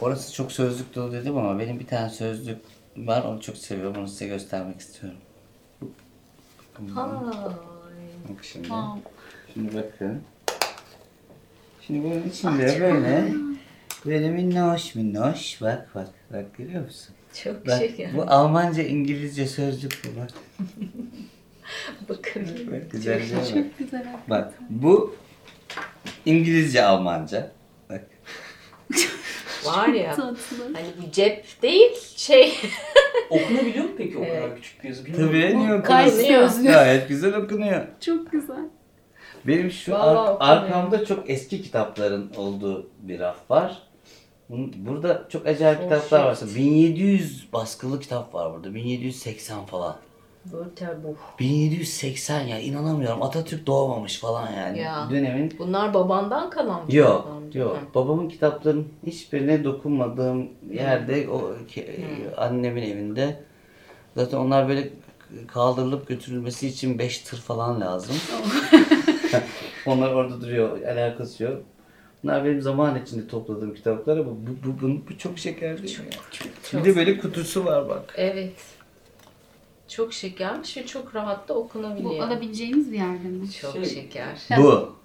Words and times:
Orası 0.00 0.32
çok 0.34 0.52
sözlük 0.52 0.94
dolu 0.94 1.12
dedim 1.12 1.36
ama 1.38 1.58
benim 1.58 1.80
bir 1.80 1.86
tane 1.86 2.10
sözlük 2.10 2.58
var 2.96 3.24
onu 3.24 3.40
çok 3.40 3.56
seviyorum. 3.56 3.96
Onu 4.00 4.08
size 4.08 4.26
göstermek 4.26 4.80
istiyorum. 4.80 5.18
Ay. 6.96 7.10
Bak 8.28 8.44
şimdi. 8.44 8.68
Wow. 8.68 9.00
Şimdi 9.54 9.74
bakın. 9.74 10.22
Şimdi 11.86 12.04
bunun 12.04 12.28
içinde 12.28 12.80
böyle 12.80 13.32
böyle 14.06 14.30
minnoş 14.30 14.94
minnoş 14.94 15.62
bak 15.62 15.88
bak 15.94 16.08
bak 16.32 16.56
görüyor 16.56 16.84
musun? 16.84 17.14
Çok 17.42 17.66
Bak 17.66 17.78
şeker. 17.78 18.16
bu 18.16 18.22
Almanca 18.22 18.82
İngilizce 18.82 19.46
sözlük 19.46 20.02
bu 20.04 20.20
bak. 20.20 20.30
Bakabilirim. 22.08 22.72
Bak 22.72 22.90
güzelliğe 22.90 23.36
bak. 23.36 23.48
Çok 23.48 23.78
güzel. 23.78 24.06
Bak 24.30 24.54
bu 24.70 25.16
İngilizce 26.26 26.84
Almanca. 26.84 27.50
Var 29.66 29.88
ya. 29.88 30.16
Hani 30.74 30.86
bu 31.02 31.12
cep 31.12 31.44
değil 31.62 31.90
şey. 32.16 32.52
Okunabiliyor 33.30 33.84
mu 33.84 33.90
peki 33.98 34.18
o 34.18 34.24
kadar 34.24 34.56
küçük 34.56 34.84
bir 34.84 34.88
yazı? 34.88 35.04
Tabii 35.04 35.38
niye 35.38 35.74
okunuyor? 35.74 35.84
Gayet 36.74 37.08
güzel 37.08 37.34
okunuyor. 37.36 37.86
Çok 38.00 38.32
güzel. 38.32 38.68
Benim 39.46 39.70
şu 39.70 39.96
ar- 39.96 40.36
arkamda 40.40 41.04
çok 41.04 41.30
eski 41.30 41.62
kitapların 41.62 42.30
olduğu 42.36 42.90
bir 43.00 43.18
raf 43.20 43.50
var. 43.50 43.82
Burada 44.76 45.26
çok 45.28 45.46
acayip 45.46 45.78
Oh, 45.80 45.84
kitaplar 45.84 46.24
var. 46.24 46.34
shit. 46.34 46.56
1700 46.56 47.52
baskılı 47.52 48.00
kitap 48.00 48.34
var 48.34 48.52
burada. 48.54 48.74
1780 48.74 49.66
falan. 49.66 49.96
Wörterbuch. 50.50 51.16
1780 51.40 52.40
ya 52.40 52.58
inanamıyorum. 52.60 53.22
Atatürk 53.22 53.66
doğmamış 53.66 54.18
falan 54.18 54.52
yani. 54.52 54.78
Ya. 54.78 55.08
Dönemin 55.10 55.54
Bunlar 55.58 55.94
babandan 55.94 56.50
kalan 56.50 56.86
mı? 56.86 56.94
Yok, 56.94 57.28
yok. 57.54 57.76
Hı. 57.76 57.94
Babamın 57.94 58.28
kitaplarının 58.28 58.88
hiçbirine 59.06 59.64
dokunmadığım 59.64 60.48
yerde 60.72 61.28
o 61.28 61.52
ke- 61.74 62.34
annemin 62.36 62.82
evinde. 62.82 63.40
Zaten 64.16 64.38
onlar 64.38 64.68
böyle 64.68 64.88
kaldırılıp 65.48 66.08
götürülmesi 66.08 66.68
için 66.68 66.98
5 66.98 67.18
tır 67.18 67.36
falan 67.38 67.80
lazım. 67.80 68.16
onlar 69.86 70.12
orada 70.12 70.40
duruyor, 70.40 70.82
alakası 70.82 71.42
yok. 71.44 71.62
Bunlar 72.22 72.44
benim 72.44 72.60
zaman 72.62 73.02
içinde 73.02 73.28
topladığım 73.28 73.74
kitaplar 73.74 74.16
ama 74.16 74.30
bu, 74.30 74.36
bu, 74.64 74.82
bu, 74.82 75.00
bu 75.10 75.18
çok 75.18 75.38
şeker 75.38 75.82
değil 75.82 75.98
mi? 75.98 76.04
Bir 76.72 76.84
de 76.84 76.96
böyle 76.96 77.18
kutusu 77.18 77.64
var 77.64 77.88
bak. 77.88 78.14
Evet. 78.16 78.52
Çok 79.96 80.12
şekermiş 80.12 80.76
ve 80.76 80.86
çok 80.86 81.14
rahat 81.14 81.48
da 81.48 81.54
Bu 81.54 81.58
okunabiliyor. 81.58 82.18
alabileceğimiz 82.28 82.92
bir 82.92 82.96
yerde 82.96 83.28
mi? 83.28 83.50
Çok 83.60 83.72
Şey- 83.72 83.84
şeker. 83.84 84.38
Bu. 84.58 84.96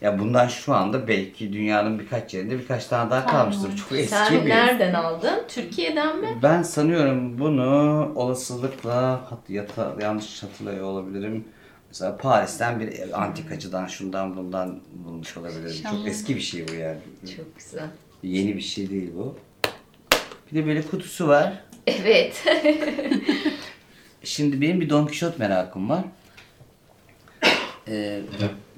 Ya 0.00 0.18
bundan 0.18 0.48
şu 0.48 0.74
anda 0.74 1.08
belki 1.08 1.52
dünyanın 1.52 1.98
birkaç 1.98 2.34
yerinde 2.34 2.58
birkaç 2.58 2.86
tane 2.86 3.10
daha 3.10 3.26
kalmıştır. 3.26 3.76
Çok 3.76 3.92
eski 3.92 4.08
Sen 4.10 4.44
bir 4.44 4.48
nereden 4.50 4.94
aldın? 4.94 5.42
Türkiye'den 5.48 6.18
mi? 6.20 6.38
Ben 6.42 6.62
sanıyorum 6.62 7.38
bunu 7.38 8.12
olasılıkla 8.14 9.20
yata, 9.48 9.96
yanlış 10.02 10.42
hatırlıyor 10.42 10.84
olabilirim. 10.84 11.44
Mesela 11.88 12.16
Paris'ten 12.16 12.80
bir 12.80 13.22
antikacıdan 13.22 13.86
şundan 13.86 14.36
bundan 14.36 14.80
bulmuş 14.92 15.36
olabilirim. 15.36 15.76
Çok 15.82 15.92
İnşallah. 15.92 16.06
eski 16.06 16.36
bir 16.36 16.40
şey 16.40 16.68
bu 16.68 16.74
yani. 16.74 16.98
Çok 17.36 17.56
güzel. 17.56 17.88
Yeni 18.22 18.56
bir 18.56 18.60
şey 18.62 18.90
değil 18.90 19.10
bu. 19.16 19.38
Bir 20.52 20.56
de 20.62 20.66
böyle 20.66 20.82
kutusu 20.82 21.28
var. 21.28 21.52
Evet. 21.86 22.44
Şimdi 24.24 24.60
benim 24.60 24.80
bir 24.80 24.90
Don 24.90 25.06
Quixote 25.06 25.38
merakım 25.38 25.88
var. 25.90 26.04
Ee, 27.88 28.20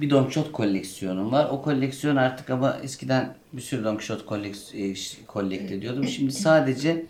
bir 0.00 0.10
Don 0.10 0.22
Quixote 0.22 0.52
koleksiyonum 0.52 1.32
var. 1.32 1.48
O 1.50 1.62
koleksiyon 1.62 2.16
artık 2.16 2.50
ama 2.50 2.78
eskiden 2.82 3.34
bir 3.52 3.62
sürü 3.62 3.84
Don 3.84 3.96
Quixote 3.96 4.24
koleks- 4.24 4.76
e, 5.22 5.26
kolekt 5.26 5.72
ediyordum. 5.72 6.08
Şimdi 6.08 6.32
sadece 6.32 7.06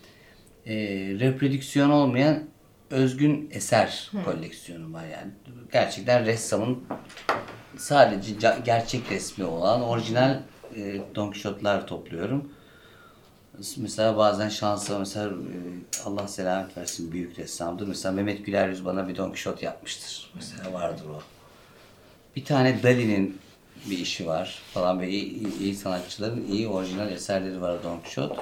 e, 0.66 0.74
reprodüksiyon 1.20 1.90
olmayan 1.90 2.42
özgün 2.90 3.48
eser 3.52 4.10
koleksiyonum 4.24 4.94
var 4.94 5.04
yani. 5.04 5.30
Gerçekten 5.72 6.26
ressamın 6.26 6.84
sadece 7.76 8.32
ca- 8.32 8.64
gerçek 8.64 9.10
resmi 9.10 9.44
olan 9.44 9.82
orijinal 9.82 10.38
e, 10.76 11.00
Don 11.14 11.30
Quixote'lar 11.30 11.86
topluyorum. 11.86 12.52
Mesela 13.76 14.16
bazen 14.16 14.48
şansa 14.48 14.98
mesela 14.98 15.28
e, 15.30 15.58
Allah 16.04 16.28
selamet 16.28 16.76
versin 16.76 17.12
büyük 17.12 17.38
ressamdır. 17.38 17.86
Mesela 17.88 18.12
Mehmet 18.12 18.46
Güler 18.46 18.68
Yüz 18.68 18.84
bana 18.84 19.08
bir 19.08 19.16
Don 19.16 19.28
Quixote 19.28 19.66
yapmıştır. 19.66 20.30
Mesela 20.34 20.72
vardır 20.72 21.04
o. 21.04 21.20
Bir 22.36 22.44
tane 22.44 22.82
Dali'nin 22.82 23.38
bir 23.90 23.98
işi 23.98 24.26
var 24.26 24.58
falan 24.74 25.00
böyle 25.00 25.10
iyi, 25.10 25.24
iyi- 25.38 25.58
iyi 25.58 25.74
sanatçıların 25.76 26.46
iyi 26.52 26.68
orijinal 26.68 27.12
eserleri 27.12 27.60
var 27.60 27.84
Don 27.84 27.98
Quixote. 28.00 28.40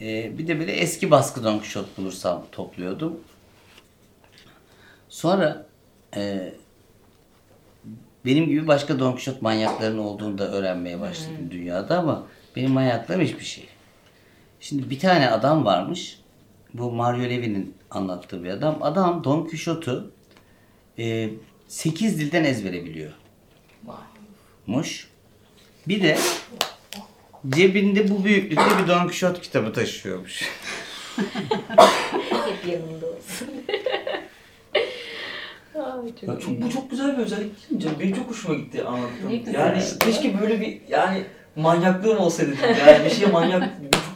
E, 0.00 0.38
bir 0.38 0.46
de 0.48 0.58
böyle 0.60 0.72
eski 0.72 1.10
baskı 1.10 1.44
Don 1.44 1.58
Quixote 1.58 1.88
bulursam 1.96 2.44
topluyordum. 2.52 3.20
Sonra 5.08 5.66
e, 6.16 6.52
benim 8.24 8.46
gibi 8.46 8.66
başka 8.66 8.98
Don 8.98 9.12
Quixote 9.12 9.38
manyakların 9.40 9.98
olduğunu 9.98 10.38
da 10.38 10.50
öğrenmeye 10.52 11.00
başladım 11.00 11.48
dünyada 11.50 11.98
ama 11.98 12.26
benim 12.56 12.70
manyaklarım 12.70 13.20
hiçbir 13.22 13.44
şey. 13.44 13.68
Şimdi 14.60 14.90
bir 14.90 14.98
tane 14.98 15.30
adam 15.30 15.64
varmış. 15.64 16.20
Bu 16.74 16.92
Mario 16.92 17.22
Levy'nin 17.24 17.74
anlattığı 17.90 18.44
bir 18.44 18.50
adam. 18.50 18.78
Adam 18.82 19.24
Don 19.24 19.44
Quixote'u 19.46 20.10
e, 20.98 21.30
8 21.68 22.20
dilden 22.20 22.44
ezbere 22.44 22.84
biliyor. 22.84 23.12
Muş. 24.66 25.08
Bir 25.88 26.02
de 26.02 26.18
cebinde 27.48 28.10
bu 28.10 28.24
büyüklükte 28.24 28.64
bir 28.82 28.88
Don 28.88 29.02
Quixote 29.06 29.40
kitabı 29.40 29.72
taşıyormuş. 29.72 30.42
Hep 31.16 32.72
yanında 32.72 33.06
olsun. 33.06 33.48
Ay, 35.74 36.14
çok 36.20 36.28
Ya 36.28 36.38
çok, 36.40 36.62
bu 36.62 36.70
çok 36.70 36.90
güzel 36.90 37.18
bir 37.18 37.22
özellik 37.22 37.56
değil 37.56 37.70
mi 37.70 37.80
canım? 37.80 37.96
Benim 38.00 38.16
çok 38.16 38.30
hoşuma 38.30 38.54
gitti 38.54 38.78
Ne 38.78 38.82
anlattığım. 38.82 39.44
güzel. 39.44 39.54
Yani 39.54 39.82
keşke 40.00 40.40
böyle 40.40 40.60
bir 40.60 40.80
yani 40.88 41.24
manyaklığım 41.56 42.18
olsaydı. 42.18 42.50
Yani 42.86 43.04
bir 43.04 43.10
şeye 43.10 43.26
manyak, 43.26 43.70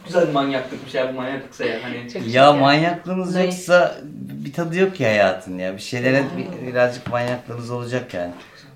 çok 0.05 0.13
güzel 0.13 0.27
bir 0.27 0.33
manyaklık 0.33 0.85
bir 0.85 0.91
şey 0.91 1.07
bu 1.09 1.13
manyaklıksa 1.13 1.65
ya 1.65 1.83
hani. 1.83 2.09
Çok 2.13 2.21
Ya 2.21 2.27
şeker. 2.27 2.59
manyaklığınız 2.59 3.31
Zayıf. 3.31 3.51
yoksa 3.53 3.97
bir 4.45 4.53
tadı 4.53 4.77
yok 4.77 4.95
ki 4.95 5.05
hayatın 5.05 5.57
ya. 5.57 5.73
Bir 5.77 5.81
şeylere 5.81 6.23
bir- 6.37 6.67
birazcık 6.67 7.11
manyaklığınız 7.11 7.71
olacak 7.71 8.13
yani. 8.13 8.31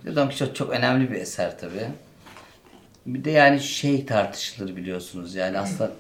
Don 0.06 0.26
Quixote 0.28 0.54
çok 0.54 0.70
önemli 0.70 1.12
bir 1.12 1.16
eser 1.16 1.60
tabii. 1.60 1.88
Bir 3.06 3.24
de 3.24 3.32
yani 3.32 3.60
şey 3.60 4.06
tartışılır 4.06 4.76
biliyorsunuz 4.76 5.36
yani 5.36 5.58
aslında 5.60 5.92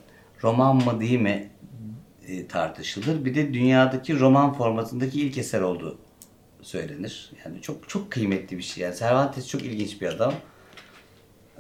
roman 0.44 0.76
mı 0.76 1.00
değil 1.02 1.20
mi 1.20 1.50
e, 2.28 2.48
tartışılır. 2.48 3.26
Bir 3.26 3.36
de 3.36 3.54
dünyadaki 3.54 4.20
roman 4.20 4.54
formatındaki 4.54 5.22
ilk 5.22 5.38
eser 5.38 5.62
olduğu 5.62 5.98
söylenir. 6.62 7.32
Yani 7.46 7.62
çok 7.62 7.90
çok 7.90 8.12
kıymetli 8.12 8.58
bir 8.58 8.64
şey. 8.64 8.84
Yani 8.84 8.96
Cervantes 8.96 9.48
çok 9.48 9.62
ilginç 9.64 10.02
bir 10.02 10.08
adam. 10.08 10.34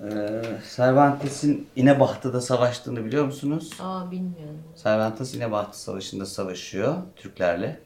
Ee, 0.03 0.41
Cervantes'in 0.75 1.67
İnebahtı'da 1.75 2.41
savaştığını 2.41 3.05
biliyor 3.05 3.25
musunuz? 3.25 3.73
Aa 3.81 4.11
bilmiyorum. 4.11 4.63
Cervantes 4.83 5.35
İnebahtı 5.35 5.79
Savaşı'nda 5.81 6.25
savaşıyor 6.25 6.95
Türklerle. 7.15 7.79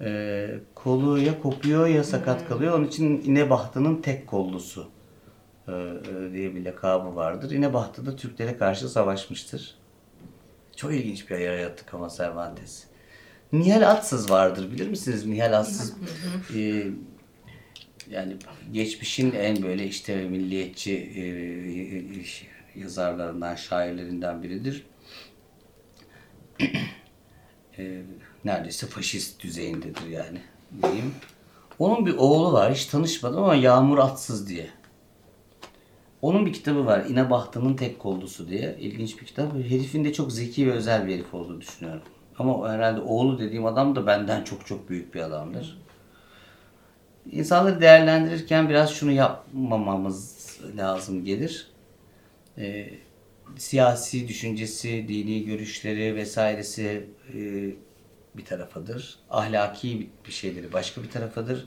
Ee, 0.00 0.60
kolu 0.74 1.18
ya 1.18 1.40
kopuyor 1.40 1.86
ya 1.86 2.04
sakat 2.04 2.48
kalıyor. 2.48 2.78
Onun 2.78 2.86
için 2.86 3.22
İnebahtı'nın 3.24 4.02
tek 4.02 4.26
kollusu 4.26 4.88
e, 5.68 5.72
e, 5.72 6.32
diye 6.32 6.54
bir 6.54 6.64
lakabı 6.64 7.16
vardır. 7.16 7.50
İnebahtı 7.50 8.06
da 8.06 8.16
Türklere 8.16 8.56
karşı 8.56 8.88
savaşmıştır. 8.88 9.74
Çok 10.76 10.92
ilginç 10.92 11.30
bir 11.30 11.38
yarattık 11.38 11.94
ama 11.94 12.08
Cervantes. 12.08 12.84
Nihal 13.52 13.90
Atsız 13.90 14.30
vardır 14.30 14.72
bilir 14.72 14.88
misiniz? 14.88 15.26
Nihal 15.26 15.58
Atsız 15.58 15.94
e, 16.56 16.86
yani 18.10 18.36
geçmişin 18.72 19.32
en 19.32 19.62
böyle 19.62 19.86
işte 19.86 20.16
milliyetçi 20.16 20.92
e, 20.92 21.22
e, 21.22 22.80
yazarlarından, 22.80 23.54
şairlerinden 23.54 24.42
biridir. 24.42 24.86
E, 27.78 28.02
neredeyse 28.44 28.86
faşist 28.86 29.42
düzeyindedir 29.42 30.06
yani 30.06 30.38
diyeyim. 30.82 31.14
Onun 31.78 32.06
bir 32.06 32.14
oğlu 32.16 32.52
var 32.52 32.74
hiç 32.74 32.86
tanışmadım 32.86 33.42
ama 33.42 33.54
Yağmur 33.54 33.98
Atsız 33.98 34.48
diye. 34.48 34.70
Onun 36.22 36.46
bir 36.46 36.52
kitabı 36.52 36.86
var 36.86 37.04
İnebahtı'nın 37.04 37.74
tek 37.74 37.98
kollusu 37.98 38.48
diye. 38.48 38.76
İlginç 38.80 39.20
bir 39.20 39.26
kitap. 39.26 39.54
Herifin 39.54 40.04
de 40.04 40.12
çok 40.12 40.32
zeki 40.32 40.66
ve 40.66 40.72
özel 40.72 41.06
bir 41.06 41.14
herif 41.14 41.34
olduğunu 41.34 41.60
düşünüyorum. 41.60 42.02
Ama 42.38 42.68
herhalde 42.72 43.00
oğlu 43.00 43.38
dediğim 43.38 43.66
adam 43.66 43.96
da 43.96 44.06
benden 44.06 44.44
çok 44.44 44.66
çok 44.66 44.90
büyük 44.90 45.14
bir 45.14 45.20
adamdır. 45.20 45.83
İnsanları 47.32 47.80
değerlendirirken 47.80 48.68
biraz 48.68 48.94
şunu 48.94 49.12
yapmamamız 49.12 50.34
lazım 50.76 51.24
gelir. 51.24 51.70
Ee, 52.58 52.90
siyasi 53.56 54.28
düşüncesi, 54.28 54.88
dini 55.08 55.44
görüşleri 55.44 56.14
vesairesi 56.16 57.08
e, 57.34 57.38
bir 58.36 58.44
tarafıdır. 58.44 59.18
Ahlaki 59.30 60.08
bir- 60.26 60.32
şeyleri 60.32 60.72
başka 60.72 61.02
bir 61.02 61.10
tarafıdır. 61.10 61.66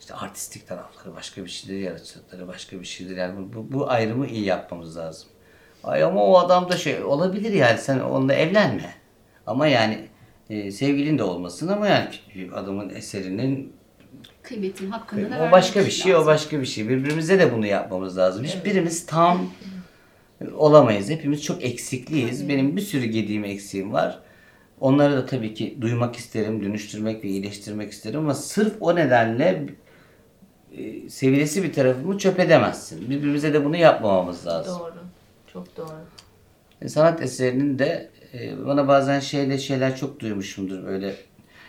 İşte 0.00 0.14
artistik 0.14 0.68
tarafları 0.68 1.14
başka 1.14 1.44
bir 1.44 1.50
şeydir, 1.50 1.78
yaratıcılıkları 1.80 2.48
başka 2.48 2.80
bir 2.80 2.84
şeydir. 2.86 3.16
Yani 3.16 3.52
bu, 3.54 3.72
bu 3.72 3.90
ayrımı 3.90 4.26
iyi 4.26 4.44
yapmamız 4.44 4.96
lazım. 4.96 5.28
Ay 5.84 6.02
ama 6.02 6.24
o 6.24 6.38
adam 6.38 6.68
da 6.68 6.76
şey 6.76 7.02
olabilir 7.02 7.52
yani 7.52 7.78
sen 7.78 7.98
onunla 8.00 8.34
evlenme. 8.34 8.94
Ama 9.46 9.66
yani 9.66 10.08
e, 10.50 10.70
sevgilin 10.72 11.18
de 11.18 11.22
olmasın 11.22 11.68
ama 11.68 11.88
yani 11.88 12.08
adamın 12.54 12.90
eserinin 12.90 13.72
Kıymetini, 14.48 14.90
hakkını 14.90 15.30
da 15.30 15.48
o 15.48 15.52
başka 15.52 15.86
bir 15.86 15.90
şey, 15.90 16.14
o 16.14 16.16
lazım. 16.16 16.26
başka 16.26 16.60
bir 16.60 16.66
şey. 16.66 16.88
Birbirimize 16.88 17.38
de 17.38 17.52
bunu 17.52 17.66
yapmamız 17.66 18.18
lazım. 18.18 18.44
Hiçbirimiz 18.44 19.06
tam 19.06 19.50
olamayız. 20.54 21.10
Hepimiz 21.10 21.42
çok 21.42 21.64
eksikliyiz. 21.64 22.48
Benim 22.48 22.76
bir 22.76 22.80
sürü 22.80 23.04
gediğim 23.04 23.44
eksiğim 23.44 23.92
var. 23.92 24.18
Onları 24.80 25.16
da 25.16 25.26
tabii 25.26 25.54
ki 25.54 25.78
duymak 25.80 26.16
isterim, 26.16 26.64
dönüştürmek 26.64 27.24
ve 27.24 27.28
iyileştirmek 27.28 27.92
isterim 27.92 28.20
ama 28.20 28.34
sırf 28.34 28.76
o 28.80 28.96
nedenle 28.96 29.66
e, 30.76 31.08
seviyesi 31.08 31.62
bir 31.62 31.72
tarafımı 31.72 32.18
çöp 32.18 32.40
edemezsin. 32.40 33.10
Birbirimize 33.10 33.54
de 33.54 33.64
bunu 33.64 33.76
yapmamamız 33.76 34.46
lazım. 34.46 34.78
Doğru. 34.80 34.94
Çok 35.52 35.76
doğru. 35.76 35.96
E, 36.82 36.88
Sanat 36.88 37.22
eserinin 37.22 37.78
de 37.78 38.10
e, 38.34 38.66
bana 38.66 38.88
bazen 38.88 39.20
şeyle 39.20 39.58
şeyler 39.58 39.96
çok 39.96 40.20
duymuşumdur 40.20 40.84
böyle. 40.86 41.14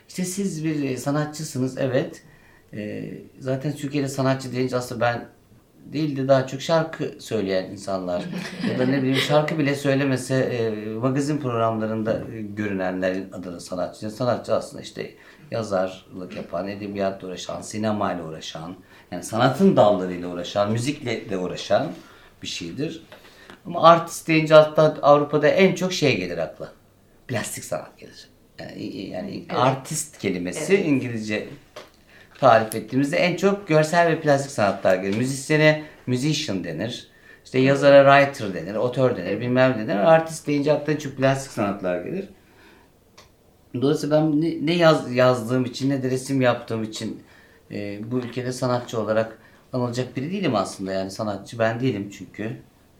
İşte 0.09 0.25
siz 0.25 0.65
bir 0.65 0.97
sanatçısınız 0.97 1.77
evet. 1.77 2.23
E, 2.73 3.11
zaten 3.39 3.75
Türkiye'de 3.75 4.07
sanatçı 4.07 4.51
deyince 4.51 4.77
aslında 4.77 5.01
ben 5.01 5.25
değil 5.93 6.17
de 6.17 6.27
daha 6.27 6.47
çok 6.47 6.61
şarkı 6.61 7.11
söyleyen 7.19 7.71
insanlar. 7.71 8.25
ya 8.71 8.79
da 8.79 8.85
ne 8.85 8.97
bileyim 8.97 9.17
şarkı 9.17 9.57
bile 9.57 9.75
söylemese 9.75 10.35
e, 10.35 10.85
magazin 10.93 11.37
programlarında 11.37 12.21
e, 12.33 12.41
görünenlerin 12.41 13.31
adına 13.31 13.59
sanatçı. 13.59 14.11
Sanatçı 14.11 14.55
aslında 14.55 14.83
işte 14.83 15.15
yazarlık 15.51 16.35
yapan, 16.35 16.67
edebiyatla 16.67 17.27
uğraşan, 17.27 17.61
sinemayla 17.61 18.23
uğraşan, 18.23 18.75
yani 19.11 19.23
sanatın 19.23 19.75
dallarıyla 19.75 20.27
uğraşan, 20.27 20.71
müzikle 20.71 21.29
de 21.29 21.37
uğraşan 21.37 21.87
bir 22.41 22.47
şeydir. 22.47 23.03
Ama 23.65 23.83
artist 23.83 24.27
deyince 24.27 24.55
hatta 24.55 24.97
Avrupa'da 25.01 25.47
en 25.47 25.75
çok 25.75 25.93
şey 25.93 26.17
gelir 26.17 26.37
akla. 26.37 26.71
Plastik 27.27 27.63
sanat 27.63 27.97
gelir. 27.97 28.29
Yani, 28.59 29.09
yani 29.09 29.45
artist 29.49 30.17
kelimesi 30.17 30.75
İngilizce 30.75 31.47
tarif 32.39 32.75
ettiğimizde 32.75 33.17
en 33.17 33.37
çok 33.37 33.67
görsel 33.67 34.07
ve 34.07 34.21
plastik 34.21 34.51
sanatlar 34.51 34.95
gelir. 34.95 35.17
Müzisyene 35.17 35.83
musician 36.07 36.63
denir. 36.63 37.07
İşte 37.45 37.59
yazara 37.59 38.21
writer 38.21 38.53
denir, 38.53 38.75
otör 38.75 39.17
denir, 39.17 39.41
bilmem 39.41 39.75
ne 39.77 39.87
denir. 39.87 39.99
Artist 39.99 40.47
deyince 40.47 40.73
akla 40.73 40.99
çok 40.99 41.17
plastik 41.17 41.51
sanatlar 41.51 42.01
gelir. 42.01 42.29
Dolayısıyla 43.81 44.21
ben 44.21 44.41
ne, 44.41 44.65
ne 44.65 44.73
yaz, 44.73 45.15
yazdığım 45.15 45.65
için 45.65 45.89
ne 45.89 46.03
de 46.03 46.11
resim 46.11 46.41
yaptığım 46.41 46.83
için 46.83 47.23
e, 47.71 47.99
bu 48.11 48.17
ülkede 48.17 48.51
sanatçı 48.51 49.01
olarak 49.01 49.37
anılacak 49.73 50.17
biri 50.17 50.31
değilim 50.31 50.55
aslında. 50.55 50.91
Yani 50.91 51.11
sanatçı 51.11 51.59
ben 51.59 51.79
değilim 51.79 52.09
çünkü. 52.17 52.57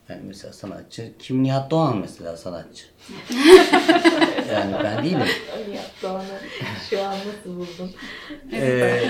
Yani 0.10 0.22
mesela 0.24 0.54
sanatçı. 0.54 1.12
Kim 1.20 1.44
Nihat 1.44 1.72
Doğan 1.72 1.98
mesela 1.98 2.38
sanatçı. 2.38 2.86
yani 4.54 4.76
ben 4.84 5.04
değilim. 5.04 5.20
Nihat 5.70 5.92
Doğan'ı 6.04 6.40
şu 6.90 7.02
an 7.02 7.16
nasıl 7.16 7.56
buldun? 7.58 7.92
Ee, 8.54 9.02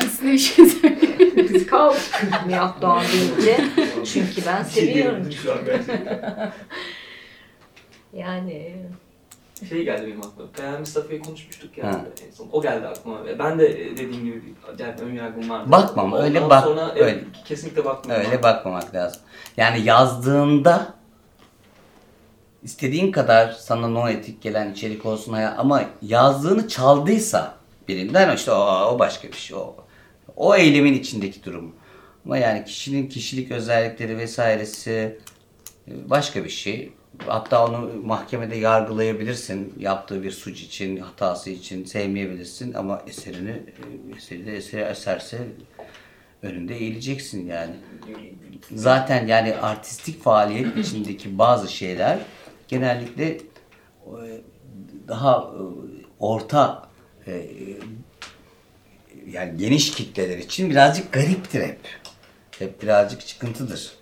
size 0.00 0.32
bir 0.32 0.38
şey 0.38 0.66
söyleyeyim. 0.66 1.32
Biz 1.36 1.66
kaldık 1.66 2.02
Nihat 2.46 2.82
Doğan 2.82 3.04
deyince. 3.12 3.64
Çünkü 4.04 4.46
ben 4.46 4.62
seviyorum. 4.62 5.30
Yani 8.12 8.76
Şey 9.68 9.84
geldi 9.84 10.06
benim 10.06 10.20
aklıma. 10.22 10.50
Peyami 10.50 10.78
Mustafa'yı 10.78 11.22
konuşmuştuk 11.22 11.78
ya 11.78 12.04
en 12.26 12.30
son. 12.30 12.48
O 12.52 12.62
geldi 12.62 12.86
aklıma. 12.86 13.24
Ve 13.24 13.38
Ben 13.38 13.58
de 13.58 13.90
dediğim 13.90 14.24
gibi 14.24 14.42
acayip 14.74 15.00
ön 15.00 15.14
yargım 15.14 15.50
vardı. 15.50 15.70
Bakmam, 15.72 16.12
öyle 16.12 16.38
Ondan 16.38 16.50
bak- 16.50 16.64
Sonra 16.64 16.90
öyle. 16.90 17.02
evet, 17.02 17.24
kesinlikle 17.44 17.84
bakmam. 17.84 18.16
Öyle 18.16 18.42
bakmamak 18.42 18.94
lazım. 18.94 19.22
Yani 19.56 19.80
yazdığında 19.84 20.94
istediğin 22.62 23.12
kadar 23.12 23.50
sana 23.52 23.88
no 23.88 24.08
etik 24.08 24.42
gelen 24.42 24.72
içerik 24.72 25.06
olsun 25.06 25.32
hayat 25.32 25.58
ama 25.58 25.84
yazdığını 26.02 26.68
çaldıysa 26.68 27.54
birinden 27.88 28.36
işte 28.36 28.52
o, 28.52 28.56
o 28.94 28.98
başka 28.98 29.28
bir 29.28 29.36
şey. 29.36 29.56
O, 29.56 29.76
o 30.36 30.56
eylemin 30.56 30.92
içindeki 30.94 31.44
durum. 31.44 31.74
Ama 32.24 32.38
yani 32.38 32.64
kişinin 32.64 33.08
kişilik 33.08 33.50
özellikleri 33.50 34.18
vesairesi 34.18 35.18
e, 35.88 36.10
başka 36.10 36.44
bir 36.44 36.50
şey. 36.50 36.92
Hatta 37.26 37.66
onu 37.66 37.90
mahkemede 38.04 38.56
yargılayabilirsin. 38.56 39.74
Yaptığı 39.78 40.22
bir 40.22 40.30
suç 40.30 40.62
için, 40.62 40.96
hatası 40.96 41.50
için 41.50 41.84
sevmeyebilirsin 41.84 42.74
ama 42.74 43.02
eserini, 43.06 43.50
e, 43.50 44.16
eseri 44.16 44.46
de 44.46 44.56
eseri 44.56 44.80
eserse 44.80 45.38
önünde 46.42 46.76
eğileceksin 46.76 47.46
yani. 47.46 47.74
Zaten 48.74 49.26
yani 49.26 49.54
artistik 49.54 50.22
faaliyet 50.22 50.76
içindeki 50.76 51.38
bazı 51.38 51.72
şeyler 51.72 52.18
genellikle 52.68 53.26
e, 53.26 53.40
daha 55.08 55.36
e, 55.36 55.60
orta 56.18 56.88
yani 59.26 59.56
geniş 59.56 59.90
kitleler 59.90 60.38
için 60.38 60.70
birazcık 60.70 61.12
gariptir 61.12 61.62
hep. 61.62 61.80
Hep 62.58 62.82
birazcık 62.82 63.26
çıkıntıdır. 63.26 63.92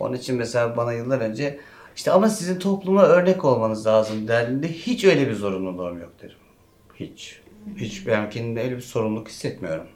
Onun 0.00 0.16
için 0.16 0.36
mesela 0.36 0.76
bana 0.76 0.92
yıllar 0.92 1.20
önce 1.20 1.60
işte 1.96 2.10
ama 2.12 2.28
sizin 2.28 2.58
topluma 2.58 3.02
örnek 3.02 3.44
olmanız 3.44 3.86
lazım 3.86 4.28
derdiğinde 4.28 4.68
hiç 4.68 5.04
öyle 5.04 5.28
bir 5.28 5.34
zorunluluğum 5.34 5.98
yok 5.98 6.12
derim. 6.22 6.36
Hiç. 6.94 7.40
Hiç 7.76 8.06
ben 8.06 8.30
kendimde 8.30 8.62
öyle 8.62 8.76
bir 8.76 8.80
sorumluluk 8.80 9.28
hissetmiyorum. 9.28 9.86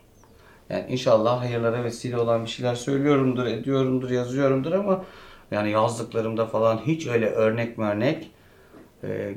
Yani 0.71 0.85
inşallah 0.89 1.41
hayırlara 1.41 1.85
vesile 1.85 2.19
olan 2.19 2.45
bir 2.45 2.51
şeyler 2.51 2.75
söylüyorumdur, 2.75 3.47
ediyorumdur, 3.47 4.11
yazıyorumdur 4.11 4.73
ama 4.73 5.05
yani 5.51 5.71
yazdıklarımda 5.71 6.47
falan 6.47 6.79
hiç 6.87 7.07
öyle 7.07 7.27
örnek 7.27 7.79
örnek 7.79 8.31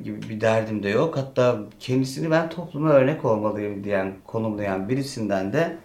gibi 0.03 0.21
bir 0.29 0.41
derdim 0.41 0.83
de 0.83 0.89
yok. 0.89 1.17
Hatta 1.17 1.59
kendisini 1.79 2.31
ben 2.31 2.49
topluma 2.49 2.89
örnek 2.89 3.25
olmalıyım 3.25 3.83
diyen, 3.83 4.13
konumlayan 4.27 4.89
birisinden 4.89 5.53
de 5.53 5.77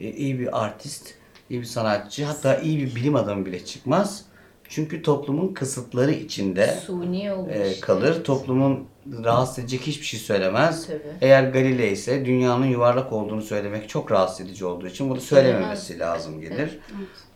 e, 0.00 0.10
iyi 0.10 0.38
bir 0.38 0.64
artist, 0.64 1.14
iyi 1.50 1.60
bir 1.60 1.66
sanatçı, 1.66 2.24
hatta 2.24 2.56
iyi 2.56 2.78
bir 2.78 2.94
bilim 2.94 3.16
adamı 3.16 3.46
bile 3.46 3.64
çıkmaz. 3.64 4.24
Çünkü 4.68 5.02
toplumun 5.02 5.54
kısıtları 5.54 6.12
içinde 6.12 6.78
suni 6.86 7.32
olur 7.32 7.50
e, 7.50 7.80
kalır. 7.80 8.24
Toplumun 8.24 8.86
rahatsız 9.24 9.58
edecek 9.58 9.80
hiçbir 9.80 10.06
şey 10.06 10.20
söylemez. 10.20 10.86
Tabii. 10.86 11.02
Eğer 11.20 11.44
Galilei 11.44 11.92
ise 11.92 12.24
dünyanın 12.24 12.66
yuvarlak 12.66 13.12
olduğunu 13.12 13.42
söylemek 13.42 13.88
çok 13.88 14.12
rahatsız 14.12 14.46
edici 14.46 14.64
olduğu 14.64 14.86
için 14.86 15.10
bunu 15.10 15.20
söylememesi 15.20 15.98
lazım 15.98 16.40
gelir. 16.40 16.78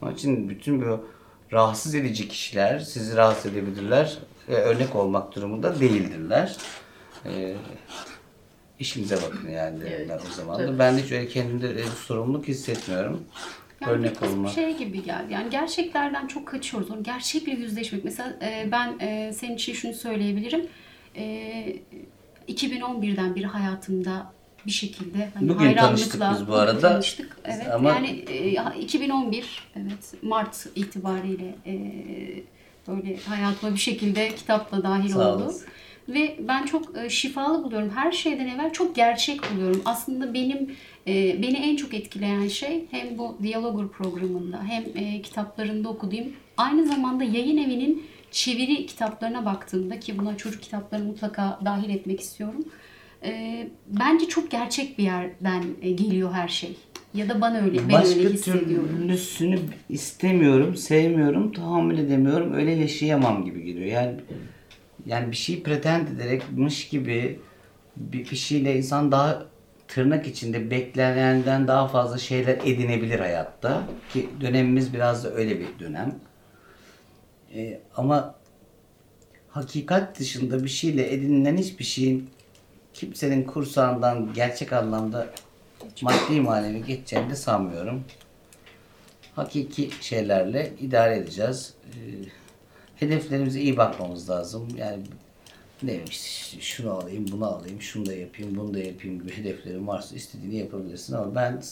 Onun 0.02 0.14
için 0.14 0.48
bütün 0.48 0.82
bu 0.82 1.06
rahatsız 1.52 1.94
edici 1.94 2.28
kişiler 2.28 2.78
sizi 2.78 3.16
rahatsız 3.16 3.52
edebilirler 3.52 4.18
ve 4.48 4.56
örnek 4.56 4.96
olmak 4.96 5.36
durumunda 5.36 5.80
değildirler. 5.80 6.56
E, 7.26 7.54
işinize 8.78 9.16
bakın 9.16 9.48
yani 9.48 9.78
Evet, 9.86 10.10
o 10.30 10.34
zaman 10.34 10.60
da. 10.60 10.78
Ben 10.78 10.96
de 10.96 11.02
hiç 11.02 11.12
öyle 11.12 11.28
kendimde 11.28 11.76
bir 11.76 11.84
sorumluluk 11.84 12.48
hissetmiyorum. 12.48 13.20
Yani 13.82 13.92
örnek 13.92 14.22
bir 14.22 14.26
olma. 14.26 14.48
şey 14.50 14.76
gibi 14.76 15.02
geldi. 15.04 15.32
Yani 15.32 15.50
gerçeklerden 15.50 16.26
çok 16.26 16.46
kaçıyoruz. 16.48 16.90
Onu 16.90 17.02
gerçekle 17.02 17.52
yüzleşmek. 17.52 18.04
Mesela 18.04 18.32
e, 18.42 18.68
ben 18.72 18.94
e, 19.00 19.32
senin 19.32 19.54
için 19.54 19.72
şunu 19.72 19.94
söyleyebilirim. 19.94 20.66
E, 21.16 21.76
2011'den 22.48 23.36
beri 23.36 23.46
hayatımda 23.46 24.32
bir 24.66 24.70
şekilde 24.70 25.28
hani 25.34 25.48
Bugün 25.48 25.74
tanıştık 25.74 26.20
hayranlıkla 26.20 26.40
biz 26.42 26.48
bu 26.48 26.54
arada. 26.54 26.80
tanıştık. 26.92 27.36
Evet. 27.44 27.66
Ama- 27.74 27.88
Yani 27.88 28.24
e, 28.28 28.80
2011 28.80 29.68
evet 29.76 30.14
Mart 30.22 30.66
itibariyle 30.76 31.54
e, 31.66 31.74
böyle 32.88 33.16
hayatıma 33.16 33.72
bir 33.74 33.78
şekilde 33.80 34.34
kitapla 34.34 34.82
dahil 34.82 35.08
Sağ 35.08 35.34
oldu. 35.34 35.42
olasın. 35.44 35.66
Ve 36.08 36.36
ben 36.48 36.64
çok 36.66 36.98
e, 36.98 37.10
şifalı 37.10 37.64
buluyorum. 37.64 37.90
Her 37.94 38.12
şeyden 38.12 38.46
evvel 38.46 38.72
çok 38.72 38.96
gerçek 38.96 39.40
buluyorum. 39.54 39.82
Aslında 39.84 40.34
benim 40.34 40.76
e, 41.06 41.42
beni 41.42 41.56
en 41.56 41.76
çok 41.76 41.94
etkileyen 41.94 42.48
şey 42.48 42.84
hem 42.90 43.18
bu 43.18 43.38
Diyalogur 43.42 43.88
programında 43.88 44.62
hem 44.64 44.84
e, 44.94 45.22
kitaplarında 45.22 45.88
okuduğum 45.88 46.32
aynı 46.56 46.86
zamanda 46.86 47.24
yayın 47.24 47.56
evinin 47.56 48.06
çeviri 48.30 48.86
kitaplarına 48.86 49.44
baktığımda 49.44 50.00
ki 50.00 50.18
buna 50.18 50.36
çocuk 50.36 50.62
kitapları 50.62 51.04
mutlaka 51.04 51.60
dahil 51.64 51.90
etmek 51.90 52.20
istiyorum. 52.20 52.64
E, 53.24 53.68
bence 53.86 54.28
çok 54.28 54.50
gerçek 54.50 54.98
bir 54.98 55.04
yerden 55.04 55.62
e, 55.82 55.90
geliyor 55.90 56.32
her 56.32 56.48
şey. 56.48 56.76
Ya 57.14 57.28
da 57.28 57.40
bana 57.40 57.58
öyle, 57.58 57.78
ben 57.78 57.92
Başka 57.92 58.18
öyle 58.18 58.28
hissediyorum. 58.28 58.88
türlüsünü 58.98 59.58
istemiyorum, 59.88 60.76
sevmiyorum, 60.76 61.52
tahammül 61.52 61.98
edemiyorum, 61.98 62.52
öyle 62.54 62.70
yaşayamam 62.70 63.44
gibi 63.44 63.62
geliyor. 63.62 63.86
Yani 63.86 64.14
yani 65.06 65.30
bir 65.30 65.36
şeyi 65.36 65.62
pretend 65.62 66.08
ederekmiş 66.08 66.88
gibi 66.88 67.38
bir, 67.96 68.30
bir 68.30 68.36
şeyle 68.36 68.76
insan 68.76 69.12
daha 69.12 69.46
tırnak 69.94 70.26
içinde 70.26 70.70
beklenenden 70.70 71.68
daha 71.68 71.88
fazla 71.88 72.18
şeyler 72.18 72.56
edinebilir 72.56 73.18
hayatta. 73.18 73.82
Ki 74.12 74.28
dönemimiz 74.40 74.94
biraz 74.94 75.24
da 75.24 75.30
öyle 75.30 75.60
bir 75.60 75.78
dönem. 75.78 76.14
Ee, 77.54 77.80
ama 77.96 78.34
hakikat 79.48 80.18
dışında 80.18 80.64
bir 80.64 80.68
şeyle 80.68 81.14
edinilen 81.14 81.56
hiçbir 81.56 81.84
şeyin 81.84 82.30
kimsenin 82.94 83.42
kursağından 83.42 84.32
gerçek 84.34 84.72
anlamda 84.72 85.26
maddi 86.02 86.40
manevi 86.40 86.84
geçeceğini 86.84 87.30
de 87.30 87.36
sanmıyorum. 87.36 88.04
hakiki 89.36 89.90
şeylerle 90.00 90.72
idare 90.80 91.16
edeceğiz. 91.16 91.74
Ee, 91.86 91.94
hedeflerimize 92.96 93.60
iyi 93.60 93.76
bakmamız 93.76 94.30
lazım. 94.30 94.68
Yani 94.76 95.02
neymiş 95.84 96.56
şunu 96.60 96.90
alayım, 96.90 97.26
bunu 97.32 97.46
alayım, 97.46 97.80
şunu 97.80 98.06
da 98.06 98.14
yapayım, 98.14 98.56
bunu 98.56 98.74
da 98.74 98.78
yapayım 98.78 99.18
gibi 99.18 99.36
hedeflerin 99.36 99.86
varsa 99.86 100.16
istediğini 100.16 100.56
yapabilirsin 100.56 101.14
ama 101.14 101.34
ben 101.34 101.62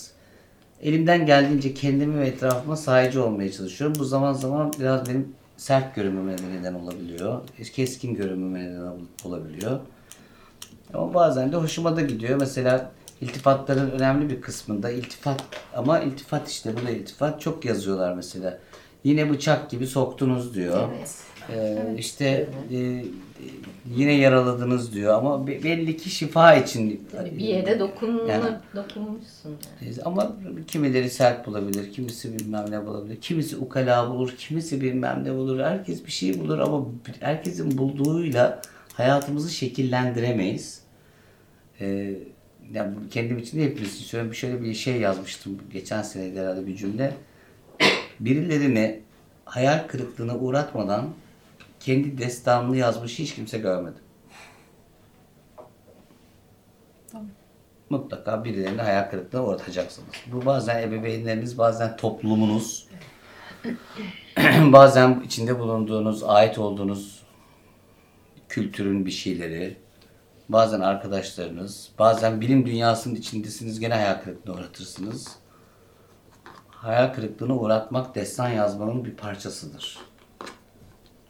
elimden 0.83 1.26
geldiğince 1.26 1.75
kendimi 1.75 2.21
ve 2.21 2.26
etrafıma 2.26 2.76
sahici 2.76 3.19
olmaya 3.19 3.52
çalışıyorum. 3.52 3.97
Bu 3.99 4.05
zaman 4.05 4.33
zaman 4.33 4.73
biraz 4.81 5.09
benim 5.09 5.35
sert 5.57 5.95
görünmeme 5.95 6.37
neden 6.59 6.75
olabiliyor. 6.75 7.40
Keskin 7.73 8.14
görünmeme 8.14 8.71
neden 8.71 8.93
olabiliyor. 9.25 9.81
Ama 10.95 11.14
bazen 11.14 11.52
de 11.52 11.57
hoşuma 11.57 11.97
da 11.97 12.00
gidiyor. 12.00 12.40
Mesela 12.40 12.93
iltifatların 13.21 13.90
önemli 13.90 14.31
bir 14.31 14.40
kısmında 14.40 14.90
iltifat 14.90 15.45
ama 15.75 16.00
iltifat 16.00 16.49
işte 16.49 16.76
bu 16.76 16.87
da 16.87 16.90
iltifat 16.90 17.40
çok 17.40 17.64
yazıyorlar 17.64 18.14
mesela. 18.14 18.59
Yine 19.04 19.30
bıçak 19.30 19.71
gibi 19.71 19.87
soktunuz 19.87 20.54
diyor. 20.54 20.88
Ee, 21.52 21.78
işte 21.99 22.49
e, 22.73 23.04
yine 23.97 24.12
yaraladınız 24.12 24.95
diyor 24.95 25.14
ama 25.14 25.47
be- 25.47 25.64
belli 25.64 25.97
ki 25.97 26.11
şifa 26.11 26.54
için 26.54 27.09
Hani 27.16 27.33
bir 27.38 27.45
yere 27.45 27.78
dokun, 27.78 28.26
Yani- 28.26 28.57
dokunmuşsun. 28.76 29.57
ama 30.04 30.37
kimileri 30.66 31.11
sert 31.11 31.47
bulabilir, 31.47 31.92
kimisi 31.92 32.38
bilmem 32.38 32.64
ne 32.71 32.87
bulabilir, 32.87 33.21
kimisi 33.21 33.57
ukala 33.57 34.11
bulur, 34.11 34.35
kimisi 34.38 34.80
bilmem 34.80 35.25
ne 35.25 35.35
bulur. 35.35 35.61
Herkes 35.61 36.07
bir 36.07 36.11
şey 36.12 36.40
bulur 36.40 36.59
ama 36.59 36.87
herkesin 37.21 37.78
bulduğuyla 37.78 38.62
hayatımızı 38.95 39.50
şekillendiremeyiz. 39.50 40.80
Ee, 41.80 42.14
yani 42.73 42.95
kendim 43.11 43.38
için 43.38 43.59
de 43.59 43.64
hepimiz 43.64 43.95
için 43.95 44.04
söylüyorum. 44.04 44.35
Şöyle 44.35 44.62
bir 44.62 44.75
şey 44.75 44.97
yazmıştım 45.00 45.59
geçen 45.73 46.02
sene 46.02 46.40
herhalde 46.40 46.66
bir 46.66 46.76
cümle. 46.76 47.14
Birilerini 48.21 49.00
hayal 49.45 49.89
kırıklığına 49.89 50.37
uğratmadan 50.37 51.09
kendi 51.81 52.19
destanını 52.19 52.77
yazmış 52.77 53.19
hiç 53.19 53.35
kimse 53.35 53.59
görmedim. 53.59 54.03
Mutlaka 57.91 58.45
birilerini 58.45 58.83
hayal 58.83 59.11
kırıklığına 59.11 59.45
uğratacaksınız. 59.45 60.09
Bu 60.33 60.47
bazen 60.47 60.83
ebeveynleriniz, 60.83 61.59
bazen 61.59 61.97
toplumunuz, 61.97 62.89
bazen 64.61 65.21
içinde 65.21 65.59
bulunduğunuz, 65.59 66.23
ait 66.23 66.59
olduğunuz 66.59 67.23
kültürün 68.49 69.07
bir 69.07 69.11
şeyleri, 69.11 69.77
bazen 70.49 70.81
arkadaşlarınız, 70.81 71.91
bazen 71.99 72.41
bilim 72.41 72.67
dünyasının 72.67 73.15
içindesiniz 73.15 73.81
gene 73.81 73.95
hayal 73.95 74.15
kırıklığına 74.15 74.57
uğratırsınız. 74.57 75.29
Hayal 76.81 77.15
kırıklığına 77.15 77.57
uğratmak 77.57 78.15
destan 78.15 78.49
yazmanın 78.49 79.05
bir 79.05 79.11
parçasıdır. 79.11 79.99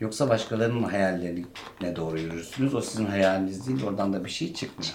Yoksa 0.00 0.28
başkalarının 0.28 0.83
hayallerine 0.83 1.97
doğru 1.97 2.19
yürürsünüz. 2.19 2.75
O 2.75 2.80
sizin 2.80 3.07
hayaliniz 3.07 3.69
değil, 3.69 3.85
oradan 3.85 4.12
da 4.12 4.25
bir 4.25 4.30
şey 4.30 4.54
çıkmıyor. 4.54 4.95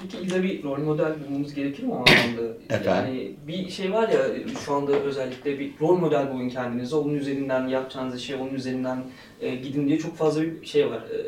Peki 0.00 0.18
illa 0.18 0.42
bir 0.42 0.62
rol 0.62 0.78
model 0.78 1.12
bulmamız 1.24 1.54
gerekir 1.54 1.82
mi 1.82 1.92
o 1.92 1.96
anlamda? 1.96 2.54
Efendim? 2.70 3.14
Yani 3.14 3.32
bir 3.46 3.70
şey 3.70 3.92
var 3.92 4.08
ya 4.08 4.18
şu 4.64 4.74
anda 4.74 4.92
özellikle 4.92 5.58
bir 5.58 5.72
rol 5.80 5.96
model 5.96 6.32
bulun 6.32 6.48
kendinize. 6.48 6.96
Onun 6.96 7.14
üzerinden 7.14 7.66
yapacağınız 7.66 8.20
şey 8.20 8.36
onun 8.36 8.54
üzerinden 8.54 9.02
e, 9.40 9.54
gidin 9.54 9.88
diye 9.88 9.98
çok 9.98 10.16
fazla 10.16 10.42
bir 10.42 10.66
şey 10.66 10.90
var. 10.90 10.98
E, 10.98 11.18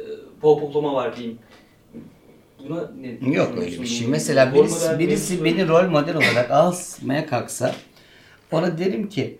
pohpohlama 0.40 0.94
var 0.94 1.16
diyeyim. 1.16 1.38
Buna 2.68 2.90
ne 3.00 3.30
Yok 3.30 3.52
öyle 3.58 3.82
bir 3.82 3.86
şey. 3.86 4.06
Mesela 4.06 4.50
Rol 4.50 4.54
birisi, 4.54 4.98
birisi 4.98 5.44
beni 5.44 5.68
rol 5.68 5.88
model 5.88 6.16
olarak 6.16 6.50
almaya 6.50 7.26
kalksa 7.26 7.74
ona 8.52 8.78
derim 8.78 9.08
ki 9.08 9.38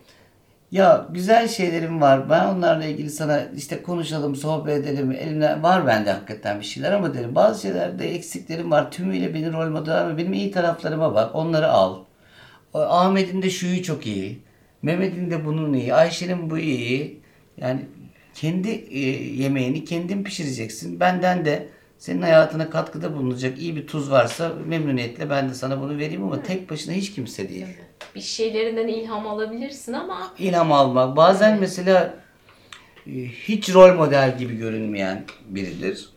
ya 0.71 1.07
güzel 1.09 1.47
şeylerim 1.47 2.01
var. 2.01 2.29
Ben 2.29 2.45
onlarla 2.45 2.85
ilgili 2.85 3.09
sana 3.09 3.43
işte 3.57 3.83
konuşalım, 3.83 4.35
sohbet 4.35 4.87
edelim. 4.87 5.11
Elimden 5.11 5.63
var 5.63 5.87
bende 5.87 6.11
hakikaten 6.11 6.59
bir 6.59 6.65
şeyler 6.65 6.91
ama 6.91 7.13
derim 7.13 7.35
bazı 7.35 7.61
şeylerde 7.61 8.15
eksiklerim 8.15 8.71
var. 8.71 8.91
Tümüyle 8.91 9.33
beni 9.33 9.53
rol 9.53 9.69
model 9.69 10.01
ama 10.01 10.17
benim 10.17 10.33
iyi 10.33 10.51
taraflarıma 10.51 11.15
bak. 11.15 11.35
Onları 11.35 11.67
al. 11.67 11.99
Ahmet'in 12.73 13.41
de 13.41 13.49
şuyu 13.49 13.83
çok 13.83 14.07
iyi. 14.07 14.39
Mehmet'in 14.81 15.31
de 15.31 15.45
bunun 15.45 15.73
iyi. 15.73 15.93
Ayşe'nin 15.93 16.49
bu 16.49 16.57
iyi. 16.57 17.21
Yani 17.57 17.85
kendi 18.35 18.69
e, 18.69 18.99
yemeğini 19.41 19.85
kendin 19.85 20.23
pişireceksin. 20.23 20.99
Benden 20.99 21.45
de 21.45 21.69
senin 21.97 22.21
hayatına 22.21 22.69
katkıda 22.69 23.13
bulunacak 23.15 23.59
iyi 23.59 23.75
bir 23.75 23.87
tuz 23.87 24.11
varsa 24.11 24.53
memnuniyetle 24.67 25.29
ben 25.29 25.49
de 25.49 25.53
sana 25.53 25.81
bunu 25.81 25.97
vereyim 25.97 26.23
ama 26.23 26.43
tek 26.43 26.69
başına 26.69 26.93
hiç 26.93 27.13
kimse 27.13 27.49
değil. 27.49 27.67
Bir 28.15 28.21
şeylerinden 28.21 28.87
ilham 28.87 29.27
alabilirsin 29.27 29.93
ama 29.93 30.33
İlham 30.39 30.71
almak. 30.71 31.17
Bazen 31.17 31.59
mesela 31.59 32.13
e, 33.07 33.11
hiç 33.25 33.73
rol 33.73 33.93
model 33.95 34.37
gibi 34.37 34.57
görünmeyen 34.57 35.25
biridir. 35.45 36.09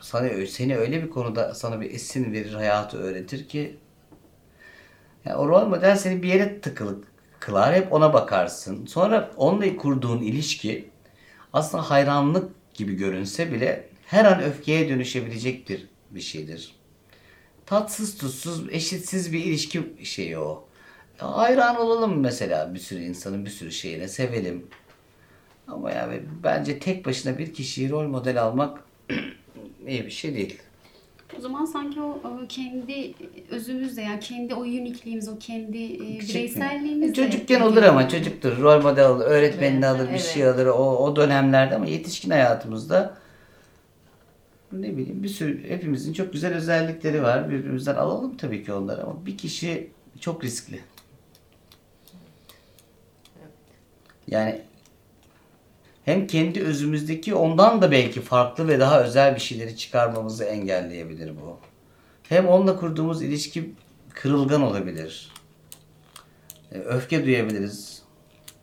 Sana 0.00 0.46
seni 0.46 0.76
öyle 0.76 1.02
bir 1.02 1.10
konuda 1.10 1.54
sana 1.54 1.80
bir 1.80 1.90
esin 1.90 2.32
verir, 2.32 2.52
hayatı 2.52 2.98
öğretir 2.98 3.48
ki 3.48 3.76
yani 5.24 5.36
o 5.36 5.48
rol 5.48 5.66
model 5.66 5.96
seni 5.96 6.22
bir 6.22 6.28
yere 6.28 6.60
tıkılı 6.60 6.98
kılar. 7.40 7.74
Hep 7.74 7.92
ona 7.92 8.12
bakarsın. 8.12 8.86
Sonra 8.86 9.30
onunla 9.36 9.76
kurduğun 9.76 10.22
ilişki 10.22 10.90
aslında 11.52 11.90
hayranlık 11.90 12.74
gibi 12.74 12.94
görünse 12.94 13.52
bile 13.52 13.88
her 14.06 14.24
an 14.24 14.42
öfkeye 14.42 14.88
dönüşebilecek 14.88 15.68
bir 15.68 15.88
bir 16.10 16.20
şeydir. 16.20 16.81
Tatsız 17.72 18.18
tuzsuz, 18.18 18.68
eşitsiz 18.70 19.32
bir 19.32 19.44
ilişki 19.44 19.82
şeyi 20.02 20.38
o. 20.38 20.64
Hayran 21.18 21.76
olalım 21.76 22.20
mesela 22.20 22.74
bir 22.74 22.78
sürü 22.78 23.00
insanın 23.00 23.44
bir 23.44 23.50
sürü 23.50 23.72
şeyine 23.72 24.08
sevelim. 24.08 24.66
Ama 25.68 25.90
yani 25.90 26.20
bence 26.44 26.78
tek 26.78 27.06
başına 27.06 27.38
bir 27.38 27.54
kişiyi 27.54 27.90
rol 27.90 28.08
model 28.08 28.42
almak 28.42 28.84
iyi 29.86 30.06
bir 30.06 30.10
şey 30.10 30.34
değil. 30.34 30.58
O 31.38 31.40
zaman 31.40 31.64
sanki 31.64 32.00
o 32.00 32.20
e, 32.44 32.48
kendi 32.48 33.14
özümüzle 33.50 34.02
yani 34.02 34.20
kendi 34.20 34.54
o 34.54 34.60
unikliğimiz, 34.60 35.28
o 35.28 35.38
kendi 35.38 35.84
e, 35.84 36.20
bireyselliğimizle. 36.20 37.14
Çocukken 37.14 37.60
olur 37.60 37.82
ama 37.82 38.08
çocuktur. 38.08 38.58
Rol 38.58 38.82
model 38.82 39.06
alır, 39.06 39.26
öğretmenini 39.26 39.86
alır, 39.86 40.06
bir 40.06 40.10
evet. 40.10 40.32
şey 40.34 40.48
alır 40.48 40.66
o, 40.66 40.96
o 40.96 41.16
dönemlerde 41.16 41.74
ama 41.74 41.86
yetişkin 41.86 42.30
hayatımızda 42.30 43.21
ne 44.72 44.96
bileyim 44.96 45.22
bir 45.22 45.28
sürü 45.28 45.68
hepimizin 45.68 46.12
çok 46.12 46.32
güzel 46.32 46.54
özellikleri 46.54 47.22
var. 47.22 47.50
Birbirimizden 47.50 47.94
alalım 47.94 48.36
tabii 48.36 48.64
ki 48.64 48.72
onları 48.72 49.02
ama 49.02 49.26
bir 49.26 49.38
kişi 49.38 49.90
çok 50.20 50.44
riskli. 50.44 50.80
Yani 54.28 54.62
hem 56.04 56.26
kendi 56.26 56.62
özümüzdeki 56.62 57.34
ondan 57.34 57.82
da 57.82 57.90
belki 57.90 58.20
farklı 58.20 58.68
ve 58.68 58.80
daha 58.80 59.04
özel 59.04 59.34
bir 59.34 59.40
şeyleri 59.40 59.76
çıkarmamızı 59.76 60.44
engelleyebilir 60.44 61.32
bu. 61.36 61.58
Hem 62.28 62.48
onunla 62.48 62.76
kurduğumuz 62.76 63.22
ilişki 63.22 63.72
kırılgan 64.14 64.62
olabilir. 64.62 65.32
E, 66.72 66.78
Öfke 66.78 67.24
duyabiliriz. 67.24 68.02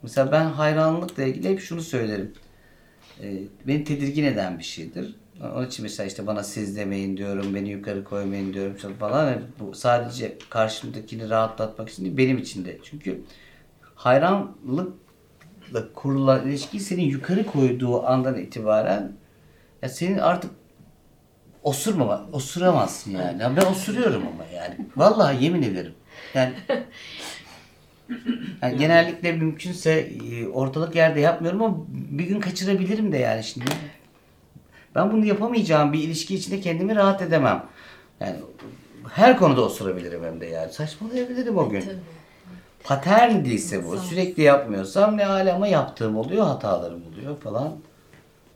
Mesela 0.02 0.32
ben 0.32 0.46
hayranlıkla 0.46 1.24
ilgili 1.24 1.50
hep 1.50 1.62
şunu 1.62 1.82
söylerim. 1.82 2.34
E, 3.24 3.38
beni 3.68 3.84
tedirgin 3.84 4.24
eden 4.24 4.60
bir 4.60 4.64
şeydir. 4.64 5.16
Onun 5.44 5.68
için 5.68 5.84
mesela 5.84 6.08
işte 6.08 6.28
bana 6.28 6.44
siz 6.44 6.78
demeyin 6.78 7.18
diyorum, 7.18 7.56
beni 7.56 7.70
yukarı 7.70 8.04
koymayın 8.04 8.54
diyorum 8.54 8.76
falan. 9.00 9.28
Yani 9.28 9.42
Bu 9.60 9.76
sadece 9.76 10.38
karşımdakini 10.50 11.30
rahatlatmak 11.30 11.90
için 11.90 12.06
değil, 12.06 12.18
benim 12.18 12.38
için 12.38 12.66
de. 12.66 12.78
Çünkü 12.84 13.22
hayranlıkla 13.96 15.94
kurulan 15.96 16.48
ilişki 16.48 16.80
seni 16.80 17.04
yukarı 17.04 17.46
koyduğu 17.46 18.08
andan 18.08 18.38
itibaren 18.38 19.12
ya 19.82 19.90
senin 19.90 20.18
artık 20.18 20.52
osurmama, 21.64 22.30
osuramazsın 22.32 23.12
yani. 23.12 23.42
Ya 23.42 23.56
ben 23.58 23.66
osuruyorum 23.66 24.24
ama 24.34 24.46
yani. 24.56 24.76
Vallahi 24.98 25.44
yemin 25.44 25.64
ederim. 25.64 25.94
Yani 26.34 26.54
yani 28.62 28.78
genellikle 28.78 29.32
mümkünse 29.32 29.92
e, 30.00 30.48
ortalık 30.48 30.96
yerde 30.96 31.20
yapmıyorum 31.20 31.62
ama 31.62 31.78
bir 31.90 32.24
gün 32.24 32.40
kaçırabilirim 32.40 33.12
de 33.12 33.18
yani 33.18 33.44
şimdi. 33.44 33.66
Ben 34.96 35.12
bunu 35.12 35.26
yapamayacağım 35.26 35.94
bir 35.94 36.00
ilişki 36.00 36.36
içinde 36.36 36.62
kendimi 36.62 36.96
rahat 36.96 37.22
edemem. 37.22 37.66
Yani 38.20 38.36
her 39.12 39.38
konuda 39.38 39.62
osurabilirim 39.62 40.24
hem 40.24 40.42
de 40.42 40.46
yani. 40.46 40.74
Saçmalayabilirim 40.74 41.58
o 41.58 41.70
gün. 41.70 41.84
Patern 42.84 43.46
değilse 43.46 43.86
bu. 43.86 43.98
Sürekli 43.98 44.44
yapmıyorsam 44.44 45.18
ne 45.18 45.24
hali 45.24 45.52
ama 45.52 45.68
yaptığım 45.68 46.18
oluyor, 46.18 46.46
hatalarım 46.46 47.04
oluyor 47.08 47.38
falan. 47.38 47.76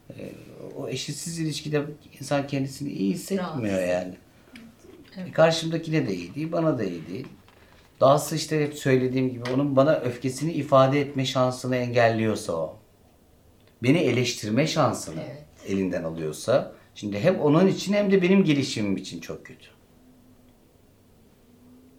E, 0.09 0.31
o 0.77 0.89
eşitsiz 0.89 1.39
ilişkide 1.39 1.81
insan 2.19 2.47
kendisini 2.47 2.89
iyi 2.89 3.13
hissetmiyor 3.13 3.77
Rahatsız. 3.77 3.89
yani. 3.89 4.13
E, 5.27 5.31
karşımdakine 5.31 6.07
de 6.07 6.15
iyi 6.15 6.35
değil, 6.35 6.51
bana 6.51 6.77
da 6.77 6.83
iyi 6.83 7.07
değil. 7.07 7.27
Dahası 8.01 8.35
işte 8.35 8.63
hep 8.63 8.73
söylediğim 8.73 9.29
gibi 9.29 9.43
onun 9.53 9.75
bana 9.75 9.95
öfkesini 9.95 10.51
ifade 10.51 11.01
etme 11.01 11.25
şansını 11.25 11.75
engelliyorsa 11.75 12.53
o. 12.53 12.77
Beni 13.83 13.97
eleştirme 13.97 14.67
şansını 14.67 15.21
Evet. 15.27 15.43
Elinden 15.67 16.03
alıyorsa. 16.03 16.72
Şimdi 16.96 17.20
hem 17.20 17.39
onun 17.39 17.67
için 17.67 17.93
hem 17.93 18.12
de 18.12 18.22
benim 18.22 18.43
gelişimim 18.43 18.98
için 18.98 19.20
çok 19.20 19.46
kötü. 19.46 19.67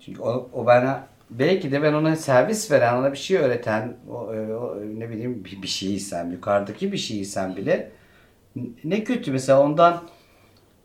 Çünkü 0.00 0.22
o, 0.22 0.50
o 0.52 0.66
bana 0.66 1.06
belki 1.30 1.72
de 1.72 1.82
ben 1.82 1.92
ona 1.92 2.16
servis 2.16 2.70
veren, 2.70 2.94
ona 2.96 3.12
bir 3.12 3.18
şey 3.18 3.36
öğreten, 3.36 3.96
o, 4.10 4.34
e, 4.34 4.54
o, 4.54 4.80
ne 4.80 5.10
bileyim 5.10 5.44
bir, 5.44 5.62
bir 5.62 5.68
şeysem, 5.68 6.32
yukarıdaki 6.32 6.92
bir 6.92 6.96
şeysem 6.96 7.56
bile 7.56 7.92
ne 8.84 9.04
kötü 9.04 9.32
mesela 9.32 9.60
ondan 9.60 10.08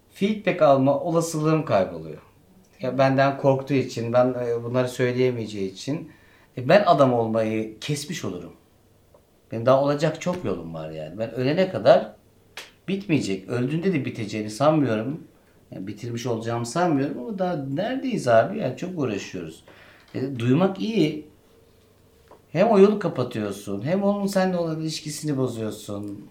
feedback 0.09 0.61
alma 0.61 0.99
olasılığım 0.99 1.65
kayboluyor. 1.65 2.21
Ya 2.81 2.97
benden 2.97 3.37
korktuğu 3.37 3.73
için, 3.73 4.13
ben 4.13 4.35
e, 4.47 4.63
bunları 4.63 4.87
söyleyemeyeceği 4.87 5.71
için 5.71 6.11
e, 6.57 6.69
ben 6.69 6.83
adam 6.85 7.13
olmayı 7.13 7.79
kesmiş 7.79 8.25
olurum. 8.25 8.53
Benim 9.51 9.65
daha 9.65 9.83
olacak 9.83 10.21
çok 10.21 10.45
yolum 10.45 10.73
var 10.73 10.89
yani. 10.89 11.19
Ben 11.19 11.31
ölene 11.31 11.69
kadar 11.69 12.11
bitmeyecek. 12.89 13.49
Öldüğünde 13.49 13.93
de 13.93 14.05
biteceğini 14.05 14.49
sanmıyorum. 14.49 15.23
Yani 15.71 15.87
bitirmiş 15.87 16.25
olacağımı 16.25 16.65
sanmıyorum 16.65 17.19
ama 17.19 17.39
daha 17.39 17.55
neredeyiz 17.55 18.27
abi? 18.27 18.57
Yani 18.57 18.77
çok 18.77 18.99
uğraşıyoruz. 18.99 19.63
E, 20.15 20.39
duymak 20.39 20.81
iyi. 20.81 21.29
Hem 22.51 22.67
o 22.67 22.79
yolu 22.79 22.99
kapatıyorsun, 22.99 23.85
hem 23.85 24.03
onun 24.03 24.27
seninle 24.27 24.57
olan 24.57 24.81
ilişkisini 24.81 25.37
bozuyorsun. 25.37 26.29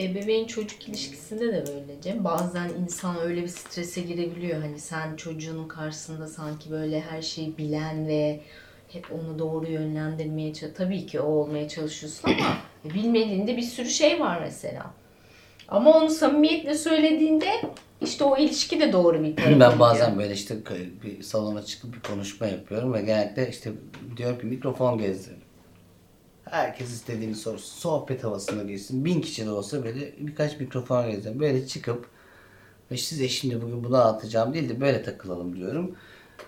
Ebeveyn 0.00 0.46
çocuk 0.46 0.88
ilişkisinde 0.88 1.52
de 1.52 1.64
böyle 1.66 2.00
Cem. 2.00 2.24
Bazen 2.24 2.68
insan 2.82 3.20
öyle 3.20 3.42
bir 3.42 3.48
strese 3.48 4.00
girebiliyor. 4.00 4.62
Hani 4.62 4.78
sen 4.78 5.16
çocuğunun 5.16 5.68
karşısında 5.68 6.26
sanki 6.28 6.70
böyle 6.70 7.00
her 7.00 7.22
şeyi 7.22 7.58
bilen 7.58 8.08
ve 8.08 8.40
hep 8.88 9.12
onu 9.12 9.38
doğru 9.38 9.66
yönlendirmeye 9.66 10.54
çalışıyorsun. 10.54 10.84
Tabii 10.84 11.06
ki 11.06 11.20
o 11.20 11.26
olmaya 11.26 11.68
çalışıyorsun 11.68 12.28
ama 12.28 12.56
bilmediğinde 12.94 13.56
bir 13.56 13.62
sürü 13.62 13.88
şey 13.88 14.20
var 14.20 14.40
mesela. 14.40 14.94
Ama 15.68 15.90
onu 15.96 16.10
samimiyetle 16.10 16.74
söylediğinde 16.74 17.46
işte 18.00 18.24
o 18.24 18.36
ilişki 18.38 18.80
de 18.80 18.92
doğru 18.92 19.22
bir 19.24 19.36
tarafa 19.36 19.60
Ben 19.60 19.78
bazen 19.78 20.18
böyle 20.18 20.34
işte 20.34 20.56
bir 21.04 21.22
salona 21.22 21.62
çıkıp 21.62 21.94
bir 21.94 22.00
konuşma 22.00 22.46
yapıyorum 22.46 22.92
ve 22.92 23.02
genellikle 23.02 23.48
işte 23.50 23.72
diyorum 24.16 24.38
ki 24.38 24.46
mikrofon 24.46 24.98
gezdirin. 24.98 25.38
Herkes 26.50 26.90
istediğini 26.90 27.34
sorsun. 27.34 27.80
Sohbet 27.80 28.24
havasına 28.24 28.62
girsin. 28.62 29.04
Bin 29.04 29.20
kişi 29.20 29.46
de 29.46 29.50
olsa 29.50 29.84
böyle 29.84 30.14
birkaç 30.18 30.60
mikrofon 30.60 31.10
gezdirin. 31.10 31.40
Böyle 31.40 31.66
çıkıp 31.66 32.06
ve 32.90 32.96
size 32.96 33.28
şimdi 33.28 33.62
bugün 33.62 33.84
bunu 33.84 33.96
anlatacağım 33.96 34.54
değil 34.54 34.68
de 34.68 34.80
böyle 34.80 35.02
takılalım 35.02 35.56
diyorum. 35.56 35.96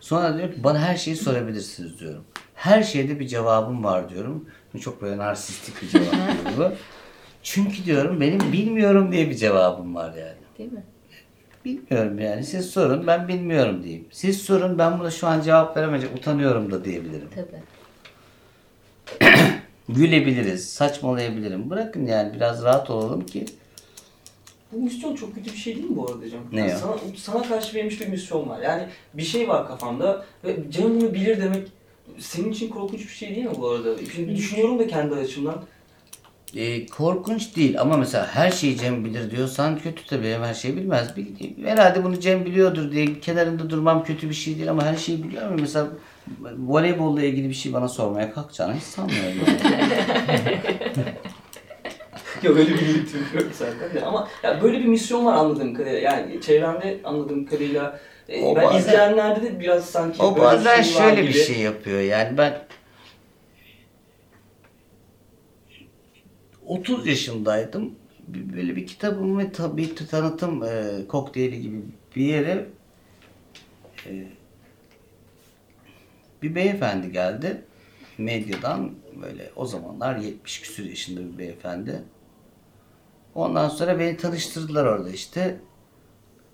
Sonra 0.00 0.38
diyor 0.38 0.54
ki 0.54 0.64
bana 0.64 0.78
her 0.78 0.96
şeyi 0.96 1.16
sorabilirsiniz 1.16 1.99
diyorum. 2.00 2.25
Her 2.54 2.82
şeyde 2.82 3.20
bir 3.20 3.26
cevabım 3.28 3.85
var 3.85 4.08
diyorum. 4.08 4.49
Bu 4.75 4.80
Çok 4.80 5.02
böyle 5.02 5.18
narsistik 5.18 5.82
bir 5.82 5.88
cevap 5.88 6.14
bu. 6.58 6.73
Çünkü 7.46 7.84
diyorum 7.84 8.20
benim 8.20 8.52
bilmiyorum 8.52 9.12
diye 9.12 9.30
bir 9.30 9.34
cevabım 9.34 9.94
var 9.94 10.14
yani. 10.14 10.36
Değil 10.58 10.72
mi? 10.72 10.82
Bilmiyorum 11.64 12.18
yani. 12.18 12.44
Siz 12.44 12.70
sorun 12.70 13.06
ben 13.06 13.28
bilmiyorum 13.28 13.82
diyeyim. 13.82 14.04
Siz 14.10 14.42
sorun 14.42 14.78
ben 14.78 14.98
buna 14.98 15.10
şu 15.10 15.26
an 15.26 15.40
cevap 15.40 15.76
veremeyeceğim. 15.76 16.16
Utanıyorum 16.16 16.72
da 16.72 16.84
diyebilirim. 16.84 17.28
Tabii. 17.34 17.62
Gülebiliriz. 19.88 20.68
Saçmalayabilirim. 20.68 21.70
Bırakın 21.70 22.06
yani 22.06 22.34
biraz 22.34 22.64
rahat 22.64 22.90
olalım 22.90 23.26
ki. 23.26 23.44
Bu 24.72 24.78
misyon 24.78 25.16
çok 25.16 25.34
kötü 25.34 25.52
bir 25.52 25.58
şey 25.58 25.74
değil 25.76 25.90
mi 25.90 25.96
bu 25.96 26.10
arada 26.10 26.30
Cem? 26.30 26.40
Ne 26.52 26.60
Yani 26.60 26.70
ya? 26.70 26.76
Sana, 26.76 26.96
sana 27.16 27.42
karşı 27.42 27.76
verilmiş 27.76 28.00
bir 28.00 28.08
misyon 28.08 28.48
var. 28.48 28.60
Yani 28.60 28.88
bir 29.14 29.22
şey 29.22 29.48
var 29.48 29.68
kafanda 29.68 30.24
ve 30.44 30.56
Cem 30.70 31.00
bunu 31.00 31.14
bilir 31.14 31.40
demek 31.40 31.68
senin 32.18 32.52
için 32.52 32.68
korkunç 32.68 33.00
bir 33.00 33.14
şey 33.14 33.34
değil 33.34 33.46
mi 33.46 33.56
bu 33.58 33.68
arada? 33.68 33.94
Şimdi 34.14 34.36
düşünüyorum 34.36 34.78
da 34.78 34.86
kendi 34.86 35.14
açımdan. 35.14 35.64
Ee, 36.56 36.86
korkunç 36.86 37.56
değil 37.56 37.80
ama 37.80 37.96
mesela 37.96 38.26
her 38.34 38.50
şeyi 38.50 38.76
Cem 38.78 39.04
bilir 39.04 39.30
diyorsan 39.30 39.78
kötü 39.78 40.06
tabii 40.06 40.36
her 40.42 40.54
şeyi 40.54 40.76
bilmez. 40.76 41.16
Bil- 41.16 41.66
Herhalde 41.66 42.04
bunu 42.04 42.20
Cem 42.20 42.44
biliyordur 42.44 42.92
diye 42.92 43.20
kenarında 43.20 43.70
durmam 43.70 44.04
kötü 44.04 44.28
bir 44.28 44.34
şey 44.34 44.56
değil 44.56 44.70
ama 44.70 44.84
her 44.84 44.96
şeyi 44.96 45.25
biliyor 45.25 45.42
ama 45.42 45.56
mesela 45.60 45.86
voleybolla 46.58 47.22
ilgili 47.22 47.48
bir 47.48 47.54
şey 47.54 47.72
bana 47.72 47.88
sormaya 47.88 48.32
kalkacağını 48.32 48.75
hiç 48.75 48.82
sanmıyorum. 48.82 49.32
Yani. 49.64 51.04
Yok 52.42 52.56
öyle 52.56 52.69
bir 52.75 52.82
niyetim 52.82 53.21
yok 53.34 53.45
zaten 53.52 53.95
de. 53.95 54.04
Ama 54.06 54.28
ya 54.42 54.62
böyle 54.62 54.78
bir 54.78 54.84
misyon 54.84 55.25
var 55.26 55.34
anladığım 55.34 55.75
kadarıyla. 55.75 56.00
Yani 56.00 56.40
çevremde 56.40 57.00
anladığım 57.04 57.47
kadarıyla 57.47 58.00
e, 58.28 58.42
O 58.42 58.56
ben 58.56 58.64
bazen- 58.64 58.78
izleyenlerde 58.78 59.42
de 59.42 59.60
biraz 59.60 59.84
sanki 59.90 60.23
O 60.23 60.34
böyle 60.34 60.45
bazen 60.47 60.78
bir 60.78 60.84
şey 60.84 60.95
şöyle 60.95 61.23
bir 61.23 61.28
gibi. 61.28 61.38
şey 61.45 61.58
yapıyor 61.58 62.00
yani 62.00 62.38
ben 62.38 62.58
30 66.66 67.06
yaşındaydım. 67.06 67.94
Böyle 68.28 68.76
bir 68.76 68.86
kitabımı 68.86 69.38
ve 69.38 69.52
ta- 69.52 69.76
bir 69.76 69.96
tanıtım 69.96 70.62
e, 70.64 71.00
kokteyli 71.08 71.60
gibi 71.62 71.80
bir 72.16 72.24
yere 72.24 72.66
e, 74.06 74.26
bir 76.42 76.54
beyefendi 76.54 77.12
geldi. 77.12 77.62
Medyadan 78.18 78.90
böyle 79.22 79.50
o 79.56 79.66
zamanlar 79.66 80.16
70 80.16 80.60
küsur 80.60 80.84
yaşında 80.84 81.20
bir 81.32 81.38
beyefendi. 81.38 82.02
Ondan 83.34 83.68
sonra 83.68 83.98
beni 83.98 84.16
tanıştırdılar 84.16 84.86
orada 84.86 85.10
işte. 85.10 85.60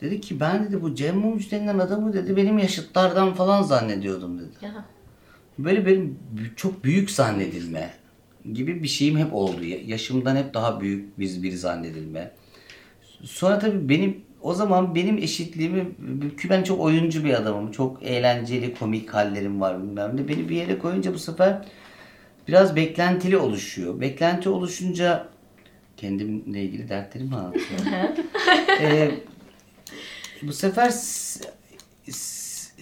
Dedi 0.00 0.20
ki 0.20 0.40
ben 0.40 0.64
dedi 0.64 0.82
bu 0.82 0.94
Cem 0.94 1.16
Mumcu 1.16 1.50
denilen 1.50 1.78
adamı 1.78 2.12
dedi 2.12 2.36
benim 2.36 2.58
yaşıtlardan 2.58 3.34
falan 3.34 3.62
zannediyordum 3.62 4.38
dedi. 4.38 4.50
Ya. 4.62 4.84
Böyle 5.58 5.86
benim 5.86 6.18
çok 6.56 6.84
büyük 6.84 7.10
zannedilme 7.10 8.01
gibi 8.52 8.82
bir 8.82 8.88
şeyim 8.88 9.18
hep 9.18 9.34
oldu. 9.34 9.64
Ya- 9.64 9.78
Yaşımdan 9.86 10.36
hep 10.36 10.54
daha 10.54 10.80
büyük 10.80 11.18
biz 11.18 11.42
bir 11.42 11.52
zannedilme. 11.52 12.30
Sonra 13.24 13.58
tabii 13.58 13.88
benim 13.88 14.20
o 14.40 14.54
zaman 14.54 14.94
benim 14.94 15.18
eşitliğimi 15.18 15.80
ki 16.42 16.50
ben 16.50 16.62
çok 16.62 16.80
oyuncu 16.80 17.24
bir 17.24 17.34
adamım. 17.34 17.70
Çok 17.72 18.02
eğlenceli 18.02 18.74
komik 18.74 19.14
hallerim 19.14 19.60
var 19.60 19.82
bilmem 19.82 20.16
ne. 20.16 20.28
Beni 20.28 20.48
bir 20.48 20.56
yere 20.56 20.78
koyunca 20.78 21.14
bu 21.14 21.18
sefer 21.18 21.64
biraz 22.48 22.76
beklentili 22.76 23.36
oluşuyor. 23.36 24.00
Beklenti 24.00 24.48
oluşunca 24.48 25.28
kendimle 25.96 26.62
ilgili 26.62 26.88
dertlerimi 26.88 27.36
anlatıyorum. 27.36 27.86
Ee, 28.80 29.10
bu 30.42 30.52
sefer 30.52 30.90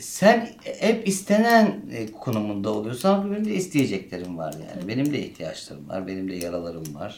sen 0.00 0.48
hep 0.62 1.08
istenen 1.08 1.80
e, 1.92 2.12
konumunda 2.12 2.70
oluyorsun 2.70 3.08
ama 3.08 3.30
benim 3.30 3.44
de 3.44 3.54
isteyeceklerim 3.54 4.38
var 4.38 4.52
yani. 4.52 4.88
Benim 4.88 5.12
de 5.12 5.18
ihtiyaçlarım 5.18 5.88
var, 5.88 6.06
benim 6.06 6.30
de 6.30 6.34
yaralarım 6.34 6.94
var. 6.94 7.16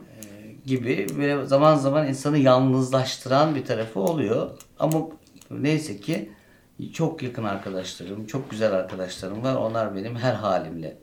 Ee, 0.00 0.22
gibi 0.66 1.06
böyle 1.18 1.46
zaman 1.46 1.76
zaman 1.76 2.08
insanı 2.08 2.38
yalnızlaştıran 2.38 3.54
bir 3.54 3.64
tarafı 3.64 4.00
oluyor. 4.00 4.50
Ama 4.78 5.08
neyse 5.50 6.00
ki 6.00 6.30
çok 6.92 7.22
yakın 7.22 7.44
arkadaşlarım, 7.44 8.26
çok 8.26 8.50
güzel 8.50 8.72
arkadaşlarım 8.72 9.42
var. 9.42 9.54
Onlar 9.54 9.94
benim 9.94 10.16
her 10.16 10.34
halimle 10.34 10.96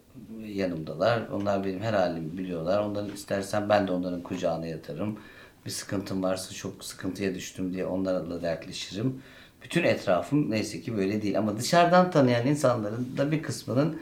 yanımdalar. 0.48 1.28
Onlar 1.28 1.66
benim 1.66 1.82
her 1.82 1.94
halimi 1.94 2.38
biliyorlar. 2.38 2.80
Onların 2.80 3.14
istersen 3.14 3.70
ben 3.70 3.88
de 3.88 3.92
onların 3.92 4.22
kucağına 4.22 4.68
yatarım. 4.68 5.20
Bir 5.66 5.72
sıkıntım 5.72 6.24
varsa 6.24 6.54
çok 6.54 6.84
sıkıntıya 6.84 7.36
düştüm 7.36 7.74
diye 7.74 7.86
onlarla 7.86 8.42
dertleşirim. 8.42 9.22
Bütün 9.64 9.84
etrafım 9.84 10.52
neyse 10.52 10.82
ki 10.82 10.98
böyle 10.98 11.22
değil. 11.22 11.38
Ama 11.38 11.58
dışarıdan 11.58 12.12
tanıyan 12.12 12.48
insanların 12.48 13.18
da 13.18 13.32
bir 13.32 13.44
kısmının 13.44 14.00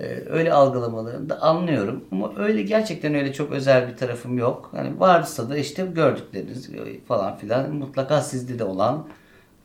e, 0.00 0.04
öyle 0.26 0.52
algılamalarını 0.52 1.28
da 1.28 1.42
anlıyorum. 1.42 2.04
Ama 2.12 2.32
öyle 2.36 2.62
gerçekten 2.62 3.14
öyle 3.14 3.32
çok 3.32 3.52
özel 3.52 3.88
bir 3.88 3.96
tarafım 3.96 4.38
yok. 4.38 4.68
Hani 4.72 5.00
varsa 5.00 5.50
da 5.50 5.56
işte 5.58 5.86
gördükleriniz 5.86 6.70
falan 7.08 7.36
filan 7.36 7.74
mutlaka 7.74 8.20
sizde 8.20 8.58
de 8.58 8.64
olan 8.64 9.08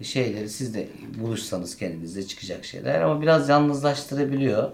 şeyleri 0.02 0.50
siz 0.50 0.76
de 0.76 0.88
buluşsanız 1.19 1.78
kendinizde 1.78 2.28
çıkacak 2.28 2.65
şeyler. 2.65 3.02
Ama 3.02 3.22
biraz 3.22 3.50
yalnızlaştırabiliyor. 3.50 4.72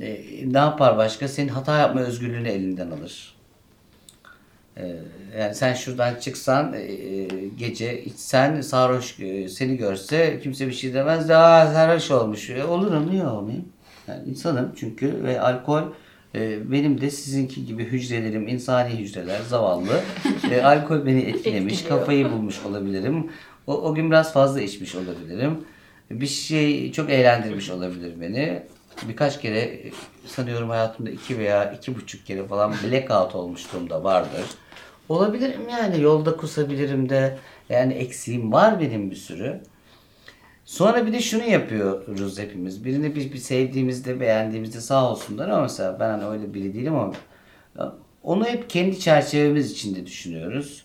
E, 0.00 0.24
ne 0.52 0.58
yapar 0.58 0.96
başka? 0.96 1.28
Senin 1.28 1.48
hata 1.48 1.78
yapma 1.78 2.00
özgürlüğünü 2.00 2.48
elinden 2.48 2.90
alır. 2.90 3.37
E, 4.78 4.96
yani 5.40 5.54
sen 5.54 5.74
şuradan 5.74 6.14
çıksan 6.14 6.72
e, 6.72 7.26
gece 7.58 8.04
içsen 8.04 8.60
sarhoş 8.60 9.20
e, 9.20 9.48
seni 9.48 9.76
görse 9.76 10.40
kimse 10.42 10.66
bir 10.66 10.72
şey 10.72 10.94
demez 10.94 11.28
de 11.28 11.36
aa 11.36 11.72
sarhoş 11.72 12.10
olmuş. 12.10 12.50
E, 12.50 12.64
olurum 12.64 13.10
niye 13.10 13.26
olmayayım? 13.26 13.68
Yani 14.08 14.30
insanım 14.30 14.72
çünkü 14.76 15.24
ve 15.24 15.40
alkol 15.40 15.82
e, 16.34 16.72
benim 16.72 17.00
de 17.00 17.10
sizinki 17.10 17.66
gibi 17.66 17.84
hücrelerim 17.84 18.48
insani 18.48 18.90
hücreler 18.90 19.40
zavallı. 19.48 20.00
E, 20.50 20.62
alkol 20.62 21.06
beni 21.06 21.20
etkilemiş, 21.20 21.72
Etkiliyor. 21.74 21.98
kafayı 21.98 22.32
bulmuş 22.32 22.64
olabilirim. 22.64 23.30
O, 23.66 23.82
o 23.82 23.94
gün 23.94 24.10
biraz 24.10 24.32
fazla 24.32 24.60
içmiş 24.60 24.94
olabilirim. 24.94 25.58
Bir 26.10 26.26
şey 26.26 26.92
çok 26.92 27.10
eğlendirmiş 27.10 27.70
olabilir 27.70 28.12
beni. 28.20 28.62
Birkaç 29.08 29.40
kere 29.40 29.58
e, 29.60 29.90
sanıyorum 30.26 30.68
hayatımda 30.68 31.10
iki 31.10 31.38
veya 31.38 31.72
iki 31.72 31.96
buçuk 31.96 32.26
kere 32.26 32.46
falan 32.46 32.74
blackout 32.84 33.34
olmuşluğum 33.34 33.90
da 33.90 34.04
vardır. 34.04 34.44
Olabilirim 35.08 35.68
yani 35.68 36.00
yolda 36.00 36.36
kusabilirim 36.36 37.08
de 37.08 37.38
yani 37.68 37.92
eksiğim 37.92 38.52
var 38.52 38.80
benim 38.80 39.10
bir 39.10 39.16
sürü. 39.16 39.60
Sonra 40.64 41.06
bir 41.06 41.12
de 41.12 41.20
şunu 41.20 41.44
yapıyoruz 41.44 42.38
hepimiz. 42.38 42.84
Birini 42.84 43.16
bir, 43.16 43.32
bir 43.32 43.38
sevdiğimizde, 43.38 44.20
beğendiğimizde 44.20 44.80
sağ 44.80 45.10
olsunlar 45.10 45.48
ama 45.48 45.62
mesela 45.62 46.00
ben 46.00 46.10
hani 46.10 46.24
öyle 46.24 46.54
biri 46.54 46.74
değilim 46.74 46.94
ama 46.94 47.12
onu 48.22 48.44
hep 48.44 48.70
kendi 48.70 49.00
çerçevemiz 49.00 49.72
içinde 49.72 50.06
düşünüyoruz. 50.06 50.84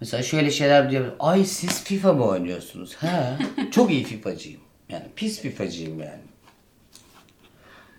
Mesela 0.00 0.22
şöyle 0.22 0.50
şeyler 0.50 0.90
diyor. 0.90 1.12
Ay 1.18 1.44
siz 1.44 1.84
FIFA 1.84 2.12
mı 2.12 2.24
oynuyorsunuz? 2.24 2.96
He. 2.96 3.38
Çok 3.70 3.90
iyi 3.90 4.04
FIFA'cıyım. 4.04 4.60
Yani 4.88 5.04
pis 5.16 5.40
FIFA'cıyım 5.40 6.00
yani. 6.00 6.22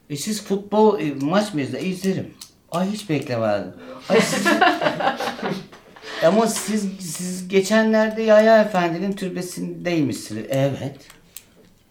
E 0.10 0.15
siz 0.15 0.43
futbol 0.43 0.99
e, 0.99 1.13
maç 1.21 1.53
mı 1.53 1.62
izler? 1.62 1.81
İzlerim. 1.81 2.34
Ay 2.75 2.91
hiç 2.91 3.09
beklemezdim. 3.09 3.73
Ay 4.09 4.21
siz... 4.21 4.47
Ama 6.23 6.47
siz 6.47 6.89
siz 6.99 7.47
geçenlerde 7.47 8.21
Yahya 8.21 8.61
Efendi'nin 8.61 9.13
türbesindeymişsiniz. 9.13 10.45
Evet. 10.49 10.97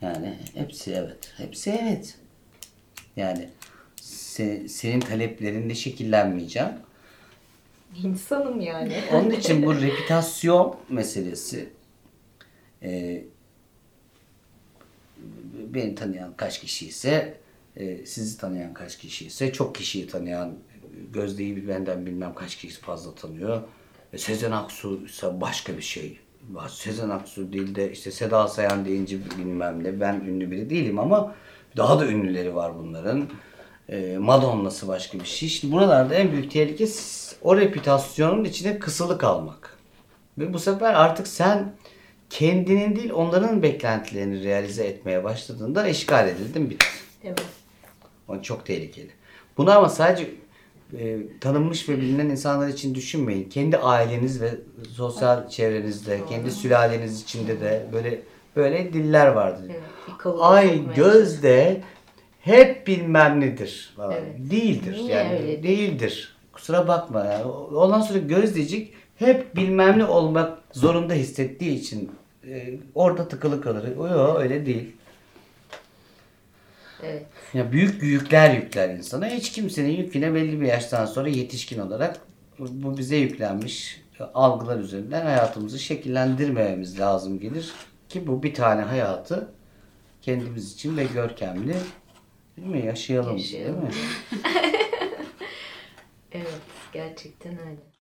Yani 0.03 0.39
hepsi 0.55 0.93
evet. 0.93 1.33
Hepsi 1.37 1.71
evet. 1.83 2.15
Yani 3.17 3.49
se- 4.03 4.69
senin 4.69 5.01
taleplerinde 5.01 5.75
şekillenmeyeceğim. 5.75 6.69
İnsanım 8.03 8.61
yani. 8.61 9.03
Onun 9.13 9.31
için 9.31 9.67
bu 9.67 9.75
reputasyon 9.75 10.77
meselesi 10.89 11.69
e, 12.83 13.23
beni 15.75 15.95
tanıyan 15.95 16.35
kaç 16.37 16.61
kişi 16.61 16.87
ise 16.87 17.35
e, 17.77 18.07
sizi 18.07 18.39
tanıyan 18.39 18.75
kaç 18.75 18.99
kişi 18.99 19.27
ise 19.27 19.53
çok 19.53 19.75
kişiyi 19.75 20.07
tanıyan 20.07 20.55
Gözde'yi 21.13 21.69
benden 21.69 22.07
bilmem 22.07 22.35
kaç 22.35 22.57
kişi 22.57 22.81
fazla 22.81 23.15
tanıyor. 23.15 23.63
E, 24.13 24.19
Sezen 24.19 24.51
Aksu 24.51 25.05
ise 25.05 25.41
başka 25.41 25.77
bir 25.77 25.83
şey. 25.83 26.19
Sezen 26.69 27.11
Aksu 27.11 27.53
değil 27.53 27.75
de 27.75 27.93
işte 27.93 28.11
Seda 28.11 28.49
Sayan 28.49 28.85
deyince 28.85 29.19
bilmem 29.39 29.85
ne. 29.85 30.01
Ben 30.01 30.15
ünlü 30.15 30.51
biri 30.51 30.71
değilim 30.71 30.99
ama 30.99 31.35
daha 31.77 32.01
da 32.01 32.07
ünlüleri 32.07 32.55
var 32.55 32.79
bunların. 32.79 33.29
E, 33.89 34.19
Madonna'sı 34.19 34.89
başka 34.89 35.21
bir 35.21 35.25
şey. 35.25 35.49
Şimdi 35.49 35.75
buralarda 35.75 36.15
en 36.15 36.33
büyük 36.33 36.51
tehlike 36.51 36.87
o 37.43 37.57
reputasyonun 37.57 38.45
içine 38.45 38.79
kısılı 38.79 39.19
kalmak. 39.19 39.79
Ve 40.39 40.55
bu 40.55 40.59
sefer 40.59 40.95
artık 40.95 41.27
sen 41.27 41.73
kendinin 42.31 42.97
değil 42.97 43.11
onların 43.13 43.63
beklentilerini 43.63 44.45
realize 44.45 44.85
etmeye 44.85 45.25
başladığında 45.25 45.89
işgal 45.89 46.29
edildin 46.29 46.71
bitti. 46.71 46.87
Evet. 47.25 47.45
O 48.29 48.43
çok 48.43 48.67
tehlikeli. 48.67 49.11
Bunu 49.57 49.71
ama 49.71 49.89
sadece 49.89 50.31
e, 50.99 51.19
tanınmış 51.41 51.89
ve 51.89 51.99
bilinen 51.99 52.29
insanlar 52.29 52.69
için 52.69 52.95
düşünmeyin. 52.95 53.49
Kendi 53.49 53.79
aileniz 53.79 54.41
ve 54.41 54.51
sosyal 54.93 55.49
çevrenizde, 55.49 56.21
kendi 56.29 56.51
sülaleniz 56.51 57.23
içinde 57.23 57.61
de 57.61 57.87
böyle 57.93 58.23
böyle 58.57 58.93
diller 58.93 59.27
vardır. 59.27 59.71
Evet. 59.71 60.37
Ay 60.41 60.95
gözde 60.95 61.83
hep 62.41 62.87
bilmem 62.87 63.41
nedir. 63.41 63.93
falan. 63.97 64.13
Evet. 64.13 64.51
Değildir. 64.51 64.93
Niye 64.93 65.15
yani 65.15 65.39
öyle? 65.39 65.63
değildir. 65.63 66.37
Kusura 66.53 66.89
bakma 66.89 67.25
ya. 67.25 67.49
Ondan 67.75 68.01
sonra 68.01 68.19
gözdecik 68.19 68.95
hep 69.17 69.57
bilmem 69.57 69.99
ne 69.99 70.05
olmak 70.05 70.59
zorunda 70.73 71.15
hissettiği 71.15 71.79
için 71.81 72.11
e, 72.49 72.75
orada 72.95 73.29
tıkılı 73.29 73.61
kalır. 73.61 73.97
Yok 73.97 74.41
öyle 74.41 74.67
değil. 74.67 74.97
Evet. 77.03 77.27
Ya 77.55 77.73
büyük 77.73 78.03
yükler 78.03 78.55
yükler 78.55 78.89
insana. 78.89 79.27
Hiç 79.27 79.53
kimsenin 79.53 79.97
yüküne 79.97 80.35
belli 80.35 80.61
bir 80.61 80.67
yaştan 80.67 81.07
sonra 81.07 81.29
yetişkin 81.29 81.79
olarak 81.79 82.21
bu 82.59 82.97
bize 82.99 83.17
yüklenmiş 83.17 84.03
algılar 84.35 84.79
üzerinden 84.79 85.25
hayatımızı 85.25 85.79
şekillendirmememiz 85.79 87.01
lazım 87.01 87.41
gelir. 87.41 87.73
Ki 88.09 88.27
bu 88.27 88.43
bir 88.43 88.55
tane 88.55 88.83
hayatı 88.83 89.49
kendimiz 90.23 90.73
için 90.75 90.97
ve 90.97 91.05
görkemli 91.05 91.75
değil 92.57 92.69
mi? 92.69 92.87
Yaşayalım, 92.87 93.37
Yaşayalım. 93.37 93.83
değil 93.83 93.93
mi? 93.93 94.41
Evet. 96.33 96.61
Gerçekten 96.93 97.59
öyle. 97.59 97.94